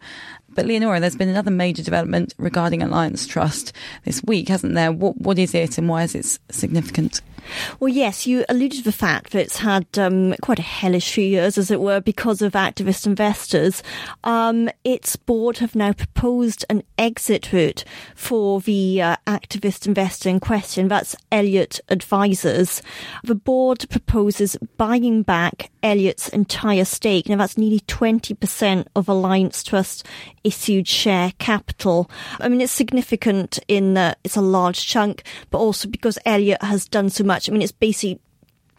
But 0.53 0.65
Leonora, 0.65 0.99
there's 0.99 1.15
been 1.15 1.29
another 1.29 1.51
major 1.51 1.83
development 1.83 2.33
regarding 2.37 2.81
Alliance 2.81 3.25
Trust 3.25 3.73
this 4.03 4.23
week, 4.23 4.49
hasn't 4.49 4.73
there? 4.73 4.91
What 4.91 5.17
what 5.17 5.37
is 5.39 5.53
it 5.53 5.77
and 5.77 5.87
why 5.87 6.03
is 6.03 6.15
it 6.15 6.39
significant? 6.49 7.21
Well, 7.79 7.89
yes, 7.89 8.27
you 8.27 8.45
alluded 8.49 8.79
to 8.79 8.83
the 8.83 8.91
fact 8.91 9.31
that 9.31 9.41
it's 9.41 9.57
had 9.57 9.85
um, 9.97 10.33
quite 10.41 10.59
a 10.59 10.63
hellish 10.63 11.11
few 11.11 11.25
years, 11.25 11.57
as 11.57 11.71
it 11.71 11.81
were, 11.81 11.99
because 11.99 12.41
of 12.41 12.53
activist 12.53 13.05
investors. 13.05 13.83
Um, 14.23 14.69
its 14.83 15.15
board 15.15 15.59
have 15.59 15.75
now 15.75 15.93
proposed 15.93 16.65
an 16.69 16.83
exit 16.97 17.51
route 17.51 17.83
for 18.15 18.61
the 18.61 19.01
uh, 19.01 19.15
activist 19.27 19.87
investor 19.87 20.29
in 20.29 20.39
question. 20.39 20.87
That's 20.87 21.15
Elliott 21.31 21.79
Advisors. 21.89 22.81
The 23.23 23.35
board 23.35 23.85
proposes 23.89 24.57
buying 24.77 25.23
back 25.23 25.71
Elliott's 25.83 26.29
entire 26.29 26.85
stake. 26.85 27.29
Now, 27.29 27.37
that's 27.37 27.57
nearly 27.57 27.79
20% 27.81 28.87
of 28.95 29.09
Alliance 29.09 29.63
Trust 29.63 30.05
issued 30.43 30.87
share 30.87 31.33
capital. 31.39 32.09
I 32.39 32.49
mean, 32.49 32.61
it's 32.61 32.71
significant 32.71 33.59
in 33.67 33.93
that 33.95 34.19
it's 34.23 34.35
a 34.35 34.41
large 34.41 34.85
chunk, 34.85 35.23
but 35.49 35.59
also 35.59 35.87
because 35.87 36.17
Elliott 36.25 36.61
has 36.61 36.87
done 36.87 37.09
so 37.09 37.23
much. 37.23 37.30
I 37.31 37.51
mean, 37.51 37.61
it's 37.61 37.71
basically 37.71 38.19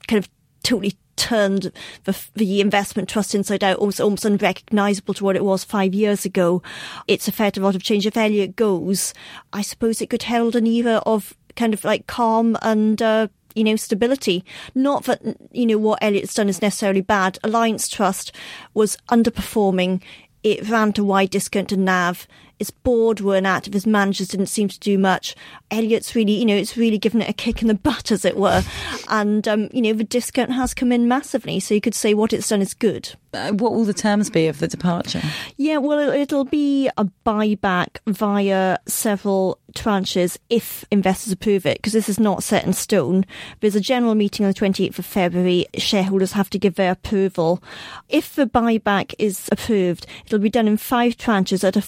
kind 0.09 0.19
of 0.19 0.31
totally 0.63 0.97
turned 1.17 1.73
the, 2.05 2.19
the 2.35 2.61
investment 2.61 3.09
trust 3.09 3.35
inside 3.35 3.63
out, 3.63 3.79
almost, 3.79 4.01
almost 4.01 4.25
unrecognisable 4.25 5.15
to 5.15 5.25
what 5.25 5.37
it 5.37 5.45
was 5.45 5.65
five 5.65 5.95
years 5.95 6.25
ago. 6.25 6.63
It's 7.07 7.29
a 7.29 7.53
lot 7.61 7.75
of 7.75 7.83
change. 7.83 8.07
If 8.07 8.17
Elliott 8.17 8.57
goes, 8.57 9.15
I 9.53 9.63
suppose 9.63 10.01
it 10.01 10.11
could 10.11 10.25
herald 10.25 10.57
an 10.57 10.67
era 10.67 11.03
of 11.07 11.37
kind 11.55 11.75
of 11.75 11.85
like 11.85 12.07
calm 12.07 12.57
and 12.63 13.01
uh, 13.03 13.29
you 13.55 13.65
know, 13.65 13.77
stability. 13.77 14.45
Not 14.75 15.05
that, 15.05 15.21
you 15.53 15.67
know, 15.67 15.79
what 15.79 16.03
Elliott's 16.03 16.35
done 16.35 16.49
is 16.49 16.63
necessarily 16.63 17.01
bad. 17.01 17.39
Alliance 17.45 17.89
Trust 17.89 18.33
was 18.75 18.97
underperforming. 19.11 20.03
It 20.43 20.69
ran 20.69 20.93
to 20.95 21.05
wide 21.05 21.31
discount 21.31 21.69
to 21.69 21.77
NAV. 21.77 22.27
Its 22.59 22.71
bored, 22.71 23.21
weren't 23.21 23.47
active. 23.47 23.75
Its 23.75 23.87
managers 23.87 24.29
didn't 24.29 24.47
seem 24.47 24.69
to 24.69 24.79
do 24.81 24.99
much. 24.99 25.35
Elliott's 25.71 26.15
really, 26.15 26.33
you 26.33 26.45
know, 26.45 26.57
it's 26.57 26.77
really 26.77 26.99
given 26.99 27.23
it 27.23 27.29
a 27.29 27.33
kick 27.33 27.63
in 27.63 27.69
the 27.69 27.75
butt, 27.75 28.11
as 28.11 28.25
it 28.25 28.37
were. 28.37 28.63
And, 29.09 29.47
um, 29.49 29.69
you 29.73 29.83
know, 29.83 29.93
the 29.93 30.05
discount 30.05 30.53
has 30.53 30.75
come 30.75 30.93
in 30.93 31.09
massively. 31.09 31.61
So 31.61 31.75
you 31.75 31.81
could 31.81 31.95
say 31.95 32.15
what 32.15 32.33
it's 32.33 32.49
done 32.49 32.63
is 32.63 32.75
good. 32.75 33.15
Uh, 33.35 33.53
what 33.53 33.73
will 33.73 33.85
the 33.85 33.95
terms 33.95 34.29
be 34.29 34.47
of 34.47 34.59
the 34.59 34.69
departure? 34.69 35.23
Yeah, 35.57 35.79
well, 35.79 36.11
it'll 36.11 36.45
be 36.45 36.89
a 36.99 37.07
buyback 37.25 37.97
via 38.07 38.77
several 38.87 39.59
tranches 39.73 40.37
if 40.51 40.85
investors 40.91 41.33
approve 41.33 41.65
it, 41.65 41.79
because 41.79 41.95
this 41.95 42.11
is 42.11 42.21
not 42.21 42.43
set 42.43 42.67
in 42.67 42.75
stone. 42.75 43.25
There's 43.61 43.75
a 43.75 43.81
general 43.81 44.15
meeting 44.15 44.45
on 44.45 44.53
the 44.53 44.59
28th 44.59 44.99
of 44.99 45.07
February. 45.07 45.67
Shareholders 45.79 46.33
have 46.33 46.51
to 46.51 46.59
give 46.59 46.75
their 46.75 46.93
approval. 46.93 47.63
If 48.11 48.35
the 48.35 48.47
buyback 48.47 49.15
is 49.19 49.49
approved, 49.51 50.07
it'll 50.27 50.39
be 50.39 50.51
done 50.51 50.69
in 50.69 50.77
five 50.77 51.17
tranches 51.17 51.65
at 51.65 51.77
a 51.77 51.83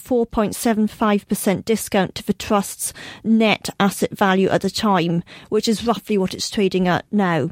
4.75% 0.64 1.64
discount 1.64 2.14
to 2.14 2.26
the 2.26 2.32
trust's 2.32 2.92
net 3.22 3.68
asset 3.78 4.16
value 4.16 4.48
at 4.48 4.62
the 4.62 4.70
time, 4.70 5.22
which 5.48 5.68
is 5.68 5.86
roughly 5.86 6.18
what 6.18 6.34
it's 6.34 6.50
trading 6.50 6.88
at 6.88 7.04
now. 7.12 7.50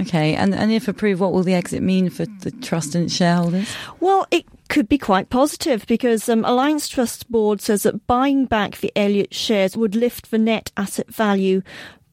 Okay, 0.00 0.36
and, 0.36 0.54
and 0.54 0.70
if 0.70 0.86
approved, 0.86 1.20
what 1.20 1.32
will 1.32 1.42
the 1.42 1.54
exit 1.54 1.82
mean 1.82 2.08
for 2.08 2.24
the 2.24 2.52
trust 2.52 2.94
and 2.94 3.06
its 3.06 3.14
shareholders? 3.14 3.68
Well, 3.98 4.26
it 4.30 4.46
could 4.68 4.88
be 4.88 4.98
quite 4.98 5.28
positive 5.28 5.86
because 5.88 6.28
um, 6.28 6.44
Alliance 6.44 6.88
Trust 6.88 7.28
Board 7.30 7.60
says 7.60 7.82
that 7.82 8.06
buying 8.06 8.44
back 8.44 8.76
the 8.76 8.92
Elliott 8.94 9.34
shares 9.34 9.76
would 9.76 9.96
lift 9.96 10.30
the 10.30 10.38
net 10.38 10.70
asset 10.76 11.12
value 11.12 11.62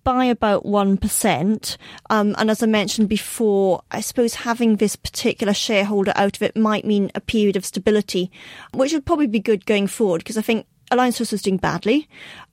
by 0.06 0.24
about 0.24 0.63
1%. 0.63 1.78
Um, 2.10 2.36
and 2.38 2.50
as 2.50 2.63
I 2.63 2.68
mentioned 2.68 3.10
before, 3.10 3.82
I 3.91 4.00
suppose 4.00 4.36
having 4.36 4.78
this 4.78 4.96
particular 4.96 5.54
shareholder 5.54 6.13
out 6.15 6.38
of 6.38 6.44
it 6.44 6.56
might 6.56 6.86
mean 6.86 7.12
a 7.13 7.20
period 7.20 7.58
of 7.58 7.65
stability, 7.65 8.32
which 8.74 8.94
would 8.94 9.06
probably 9.06 9.28
be 9.28 9.41
good 9.41 9.65
going 9.65 9.88
forward 9.88 10.20
because 10.20 10.38
I 10.38 10.41
think 10.41 10.65
Alliance 10.91 11.18
Trust 11.18 11.34
was 11.34 11.41
doing 11.41 11.58
badly. 11.58 12.08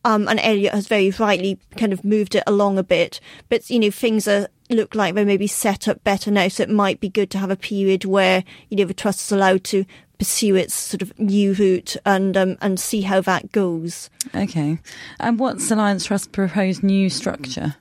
Um, 0.04 0.26
and 0.26 0.40
Elliott 0.40 0.74
has 0.74 0.88
very 0.88 1.10
rightly 1.10 1.60
kind 1.76 1.92
of 1.92 2.04
moved 2.04 2.34
it 2.34 2.42
along 2.46 2.78
a 2.78 2.82
bit. 2.82 3.20
But, 3.48 3.70
you 3.70 3.78
know, 3.78 3.90
things 3.90 4.26
are 4.26 4.48
look 4.70 4.94
like 4.94 5.14
they 5.14 5.24
may 5.24 5.36
be 5.36 5.46
set 5.46 5.86
up 5.86 6.02
better 6.02 6.30
now. 6.30 6.48
So 6.48 6.62
it 6.62 6.70
might 6.70 6.98
be 6.98 7.08
good 7.08 7.30
to 7.32 7.38
have 7.38 7.50
a 7.50 7.56
period 7.56 8.04
where, 8.04 8.42
you 8.70 8.76
know, 8.78 8.84
the 8.84 8.94
trust 8.94 9.20
is 9.20 9.32
allowed 9.32 9.64
to 9.64 9.84
pursue 10.22 10.54
its 10.54 10.72
sort 10.72 11.02
of 11.02 11.18
new 11.18 11.52
route 11.52 11.96
and 12.06 12.36
um, 12.36 12.56
and 12.60 12.78
see 12.78 13.00
how 13.00 13.20
that 13.20 13.50
goes. 13.50 14.08
Okay. 14.32 14.78
And 15.18 15.36
what's 15.36 15.68
Alliance 15.68 16.04
Trust 16.04 16.30
proposed 16.30 16.84
new 16.84 17.10
structure? 17.10 17.74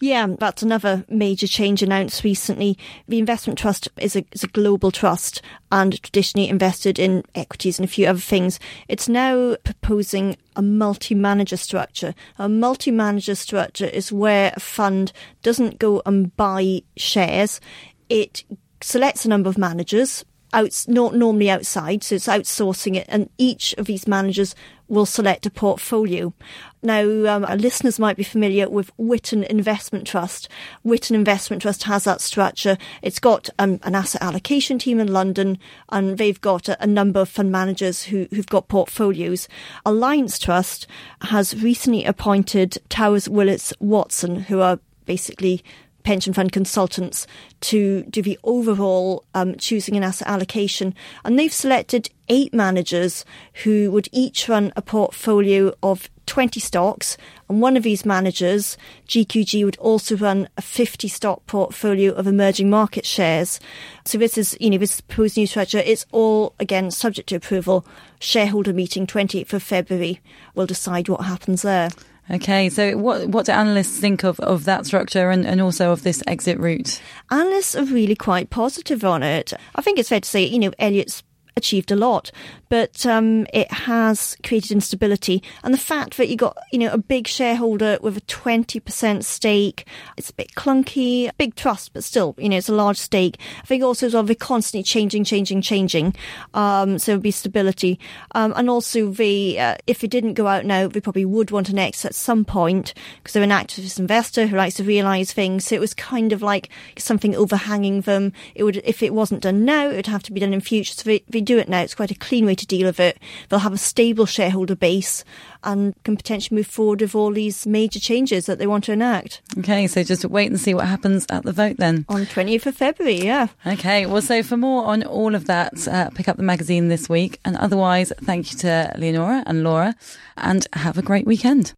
Yeah, 0.00 0.28
that's 0.38 0.62
another 0.62 1.04
major 1.08 1.48
change 1.48 1.82
announced 1.82 2.22
recently. 2.22 2.78
The 3.08 3.18
investment 3.18 3.58
trust 3.58 3.88
is 3.96 4.14
a, 4.14 4.24
is 4.30 4.44
a 4.44 4.48
global 4.48 4.92
trust 4.92 5.42
and 5.72 6.00
traditionally 6.00 6.48
invested 6.48 7.00
in 7.00 7.24
equities 7.34 7.80
and 7.80 7.84
a 7.84 7.90
few 7.90 8.06
other 8.06 8.20
things. 8.20 8.60
It's 8.86 9.08
now 9.08 9.56
proposing 9.64 10.36
a 10.54 10.62
multi-manager 10.62 11.56
structure. 11.56 12.14
A 12.38 12.48
multi-manager 12.48 13.34
structure 13.34 13.86
is 13.86 14.12
where 14.12 14.52
a 14.54 14.60
fund 14.60 15.12
doesn't 15.42 15.80
go 15.80 16.00
and 16.06 16.36
buy 16.36 16.82
shares. 16.96 17.60
It 18.08 18.44
selects 18.80 19.24
a 19.24 19.28
number 19.28 19.48
of 19.48 19.58
managers, 19.58 20.24
out, 20.52 20.84
not 20.88 21.14
normally 21.14 21.50
outside, 21.50 22.02
so 22.02 22.14
it's 22.14 22.26
outsourcing 22.26 22.96
it, 22.96 23.06
and 23.08 23.28
each 23.38 23.74
of 23.74 23.86
these 23.86 24.06
managers 24.06 24.54
will 24.88 25.06
select 25.06 25.46
a 25.46 25.50
portfolio. 25.50 26.34
Now, 26.82 27.02
um, 27.02 27.44
our 27.46 27.56
listeners 27.56 27.98
might 27.98 28.16
be 28.16 28.22
familiar 28.24 28.68
with 28.68 28.90
Witan 28.98 29.44
Investment 29.44 30.06
Trust. 30.06 30.48
Witan 30.84 31.16
Investment 31.16 31.62
Trust 31.62 31.84
has 31.84 32.04
that 32.04 32.20
structure. 32.20 32.76
It's 33.00 33.18
got 33.18 33.48
um, 33.58 33.80
an 33.84 33.94
asset 33.94 34.20
allocation 34.20 34.78
team 34.78 35.00
in 35.00 35.12
London, 35.12 35.58
and 35.88 36.18
they've 36.18 36.40
got 36.40 36.68
a, 36.68 36.82
a 36.82 36.86
number 36.86 37.20
of 37.20 37.30
fund 37.30 37.50
managers 37.50 38.02
who, 38.02 38.26
who've 38.30 38.46
got 38.46 38.68
portfolios. 38.68 39.48
Alliance 39.86 40.38
Trust 40.38 40.86
has 41.22 41.62
recently 41.62 42.04
appointed 42.04 42.76
Towers 42.90 43.28
Willis 43.28 43.72
Watson, 43.80 44.40
who 44.40 44.60
are 44.60 44.78
basically 45.06 45.64
pension 46.02 46.32
fund 46.32 46.52
consultants 46.52 47.26
to 47.60 48.02
do 48.04 48.22
the 48.22 48.38
overall 48.44 49.24
um, 49.34 49.56
choosing 49.56 49.96
an 49.96 50.02
asset 50.02 50.28
allocation. 50.28 50.94
And 51.24 51.38
they've 51.38 51.52
selected 51.52 52.10
eight 52.28 52.54
managers 52.54 53.24
who 53.64 53.90
would 53.90 54.08
each 54.12 54.48
run 54.48 54.72
a 54.76 54.82
portfolio 54.82 55.74
of 55.82 56.08
20 56.26 56.60
stocks. 56.60 57.16
And 57.48 57.60
one 57.60 57.76
of 57.76 57.82
these 57.82 58.04
managers, 58.04 58.78
GQG, 59.08 59.64
would 59.64 59.76
also 59.78 60.16
run 60.16 60.48
a 60.56 60.62
50 60.62 61.08
stock 61.08 61.44
portfolio 61.46 62.12
of 62.12 62.26
emerging 62.26 62.70
market 62.70 63.04
shares. 63.04 63.60
So 64.04 64.18
this 64.18 64.38
is, 64.38 64.56
you 64.60 64.70
know, 64.70 64.78
this 64.78 65.00
proposed 65.00 65.36
new 65.36 65.46
structure. 65.46 65.78
It's 65.78 66.06
all, 66.12 66.54
again, 66.58 66.90
subject 66.90 67.28
to 67.30 67.36
approval. 67.36 67.86
Shareholder 68.20 68.72
meeting 68.72 69.06
28th 69.06 69.52
of 69.52 69.62
February 69.62 70.20
will 70.54 70.66
decide 70.66 71.08
what 71.08 71.22
happens 71.22 71.62
there. 71.62 71.90
Okay, 72.32 72.70
so 72.70 72.96
what 72.96 73.28
what 73.28 73.44
do 73.44 73.52
analysts 73.52 73.98
think 73.98 74.24
of, 74.24 74.40
of 74.40 74.64
that 74.64 74.86
structure 74.86 75.30
and, 75.30 75.46
and 75.46 75.60
also 75.60 75.92
of 75.92 76.02
this 76.02 76.22
exit 76.26 76.58
route? 76.58 77.02
Analysts 77.30 77.76
are 77.76 77.84
really 77.84 78.16
quite 78.16 78.48
positive 78.48 79.04
on 79.04 79.22
it. 79.22 79.52
I 79.74 79.82
think 79.82 79.98
it's 79.98 80.08
fair 80.08 80.20
to 80.20 80.28
say, 80.28 80.44
you 80.44 80.58
know, 80.58 80.72
Elliott's 80.78 81.22
achieved 81.56 81.90
a 81.90 81.96
lot, 81.96 82.30
but 82.72 83.04
um, 83.04 83.46
it 83.52 83.70
has 83.70 84.34
created 84.42 84.70
instability. 84.70 85.42
And 85.62 85.74
the 85.74 85.78
fact 85.78 86.16
that 86.16 86.30
you 86.30 86.36
got, 86.36 86.56
you 86.72 86.78
know, 86.78 86.90
a 86.90 86.96
big 86.96 87.28
shareholder 87.28 87.98
with 88.00 88.16
a 88.16 88.22
20% 88.22 89.22
stake, 89.24 89.86
it's 90.16 90.30
a 90.30 90.32
bit 90.32 90.54
clunky, 90.54 91.30
big 91.36 91.54
trust, 91.54 91.92
but 91.92 92.02
still, 92.02 92.34
you 92.38 92.48
know, 92.48 92.56
it's 92.56 92.70
a 92.70 92.74
large 92.74 92.96
stake. 92.96 93.38
I 93.62 93.66
think 93.66 93.82
also 93.82 94.06
as 94.06 94.14
well, 94.14 94.22
they're 94.22 94.34
constantly 94.34 94.84
changing, 94.84 95.24
changing, 95.24 95.60
changing. 95.60 96.16
Um, 96.54 96.98
so 96.98 97.12
there'll 97.12 97.20
be 97.20 97.30
stability. 97.30 98.00
Um, 98.34 98.54
and 98.56 98.70
also 98.70 99.10
the, 99.10 99.60
uh, 99.60 99.76
if 99.86 100.02
it 100.02 100.10
didn't 100.10 100.32
go 100.32 100.46
out 100.46 100.64
now, 100.64 100.88
they 100.88 101.02
probably 101.02 101.26
would 101.26 101.50
want 101.50 101.68
an 101.68 101.78
exit 101.78 102.06
at 102.06 102.14
some 102.14 102.42
point 102.42 102.94
because 103.18 103.34
they're 103.34 103.42
an 103.42 103.50
activist 103.50 103.98
investor 103.98 104.46
who 104.46 104.56
likes 104.56 104.76
to 104.76 104.82
realise 104.82 105.30
things. 105.30 105.66
So 105.66 105.74
it 105.74 105.80
was 105.80 105.92
kind 105.92 106.32
of 106.32 106.40
like 106.40 106.70
something 106.96 107.36
overhanging 107.36 108.00
them. 108.00 108.32
It 108.54 108.64
would, 108.64 108.78
if 108.82 109.02
it 109.02 109.12
wasn't 109.12 109.42
done 109.42 109.66
now, 109.66 109.90
it 109.90 109.96
would 109.96 110.06
have 110.06 110.22
to 110.22 110.32
be 110.32 110.40
done 110.40 110.54
in 110.54 110.62
future. 110.62 110.94
So 110.94 111.02
they, 111.02 111.22
they 111.28 111.42
do 111.42 111.58
it 111.58 111.68
now. 111.68 111.82
It's 111.82 111.94
quite 111.94 112.10
a 112.10 112.14
clean 112.14 112.46
way 112.46 112.54
to 112.62 112.66
deal 112.66 112.86
with 112.86 113.00
it. 113.00 113.18
They'll 113.48 113.58
have 113.60 113.72
a 113.72 113.78
stable 113.78 114.26
shareholder 114.26 114.74
base 114.74 115.24
and 115.62 115.94
can 116.04 116.16
potentially 116.16 116.56
move 116.56 116.66
forward 116.66 117.00
with 117.00 117.14
all 117.14 117.32
these 117.32 117.66
major 117.66 118.00
changes 118.00 118.46
that 118.46 118.58
they 118.58 118.66
want 118.66 118.84
to 118.84 118.92
enact. 118.92 119.42
Okay, 119.58 119.86
so 119.86 120.02
just 120.02 120.24
wait 120.24 120.50
and 120.50 120.58
see 120.58 120.74
what 120.74 120.86
happens 120.86 121.26
at 121.30 121.44
the 121.44 121.52
vote 121.52 121.76
then. 121.76 122.04
On 122.08 122.24
20th 122.24 122.66
of 122.66 122.76
February, 122.76 123.20
yeah. 123.20 123.48
Okay, 123.66 124.06
well, 124.06 124.22
so 124.22 124.42
for 124.42 124.56
more 124.56 124.84
on 124.86 125.02
all 125.02 125.34
of 125.34 125.46
that, 125.46 125.86
uh, 125.86 126.10
pick 126.10 126.28
up 126.28 126.36
the 126.36 126.42
magazine 126.42 126.88
this 126.88 127.08
week. 127.08 127.38
And 127.44 127.56
otherwise, 127.56 128.12
thank 128.22 128.52
you 128.52 128.58
to 128.60 128.92
Leonora 128.96 129.42
and 129.46 129.62
Laura, 129.64 129.94
and 130.36 130.66
have 130.72 130.98
a 130.98 131.02
great 131.02 131.26
weekend. 131.26 131.74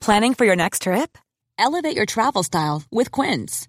Planning 0.00 0.34
for 0.34 0.44
your 0.44 0.56
next 0.56 0.82
trip? 0.82 1.16
Elevate 1.58 1.96
your 1.96 2.06
travel 2.06 2.42
style 2.42 2.82
with 2.90 3.10
Quince. 3.10 3.68